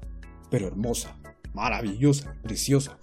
[0.51, 1.17] pero hermosa,
[1.53, 2.97] maravillosa, preciosa.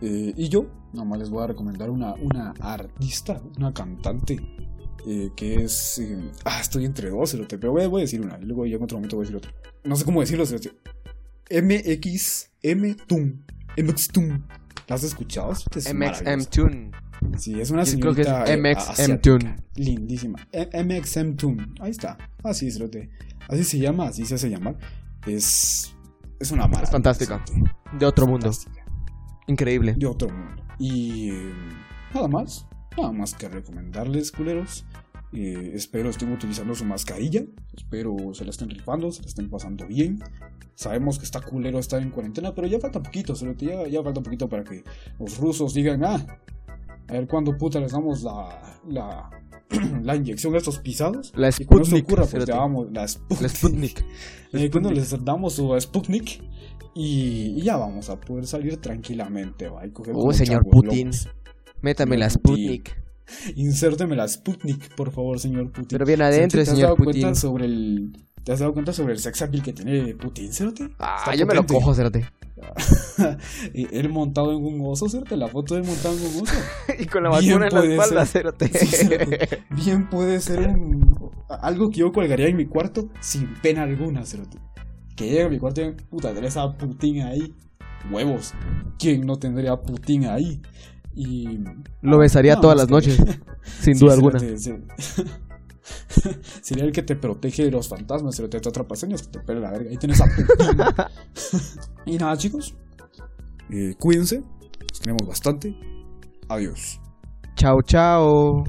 [0.00, 4.38] Eh, y yo, nada más les voy a recomendar una, una artista, una cantante,
[5.06, 5.98] eh, que es...
[5.98, 8.66] eh, ah, estoy entre dos, cerote, pero voy, a- voy a decir una, y luego
[8.66, 9.52] ya en otro momento voy a decir otra.
[9.84, 10.72] No sé cómo decirlo, cerote.
[11.50, 13.42] MXM Tum.
[13.76, 14.42] MX Tum.
[14.88, 15.54] ¿La has escuchado?
[15.54, 15.78] cerote?
[15.78, 16.44] Es MXM.
[16.50, 16.90] Tune.
[17.38, 18.56] Sí, es una Yo creo que es señorita.
[18.56, 19.20] MXM.
[19.20, 19.56] Tune.
[19.76, 20.38] Lindísima.
[20.52, 21.66] E- MXM Tune.
[21.80, 22.18] Ahí está.
[22.42, 23.10] Así es, Rote.
[23.48, 24.76] Así se llama, así se hace llamar.
[25.26, 25.94] Es.
[26.38, 26.84] Es una maravilla.
[26.84, 27.42] Es fantástica.
[27.46, 27.70] Cerote.
[27.98, 28.50] De otro mundo.
[29.46, 29.94] Increíble.
[29.96, 30.62] De otro mundo.
[30.78, 31.30] Y.
[31.30, 31.52] eh,
[32.14, 32.66] nada más.
[32.96, 34.84] Nada más que recomendarles, culeros.
[35.32, 37.44] Eh, espero estén utilizando su mascarilla.
[37.76, 40.22] Espero se la estén rifando, se la estén pasando bien.
[40.76, 44.48] Sabemos que está culero estar en cuarentena, pero ya falta poquito, ya, ya falta poquito
[44.48, 44.84] para que
[45.18, 46.40] los rusos digan, ah,
[47.08, 49.30] a ver cuándo puta les damos la, la,
[50.02, 51.32] la inyección a estos pisados.
[51.36, 53.40] La y Sputnik, ocurra, pues la Sputnik.
[53.40, 54.04] La Sputnik.
[54.52, 56.40] Eh, cuando les damos su Sputnik
[56.94, 59.82] y, y ya vamos a poder salir tranquilamente, ¿va?
[60.14, 61.10] Oh, señor Putin.
[61.82, 62.30] Métame la.
[62.30, 62.96] Sputnik.
[63.56, 65.88] Insérteme la Sputnik, por favor, señor Putin.
[65.90, 67.22] Pero bien adentro, ¿Te has señor dado Putin.
[67.22, 68.12] cuenta sobre el...
[68.44, 70.90] ¿Te has dado cuenta sobre el sex appeal que tiene Putin, cerote?
[70.98, 72.26] Ah, Está yo me lo cojo, cérate.
[73.74, 76.54] Y él montado en un oso, cerote, la foto de él montado en un oso.
[76.98, 78.42] Y con la vacuna en la espalda, ser.
[78.42, 78.68] cérate.
[78.78, 79.62] Sí, cerote.
[79.70, 81.32] Bien puede ser un...
[81.48, 84.58] algo que yo colgaría en mi cuarto sin pena alguna, cerote.
[85.16, 87.54] Que llegue a mi cuarto y puta, tenés a Putin ahí.
[88.10, 88.52] Huevos.
[88.98, 90.60] ¿Quién no tendría a Putin ahí?
[91.14, 91.60] Y...
[92.02, 93.16] Lo besaría No, todas las que- noches,
[93.80, 94.38] sin duda sí, alguna.
[94.40, 94.72] sí, sí.
[96.62, 99.60] Sería el que te protege de los fantasmas, pero te atrapa sueños que te pele
[99.60, 99.90] la verga.
[99.90, 100.78] Ahí tienes a Putin.
[102.06, 102.74] y nada, chicos.
[103.70, 104.42] Eh, cuídense.
[104.90, 105.74] Los tenemos bastante.
[106.48, 107.00] Adiós.
[107.56, 108.64] Chao, chao.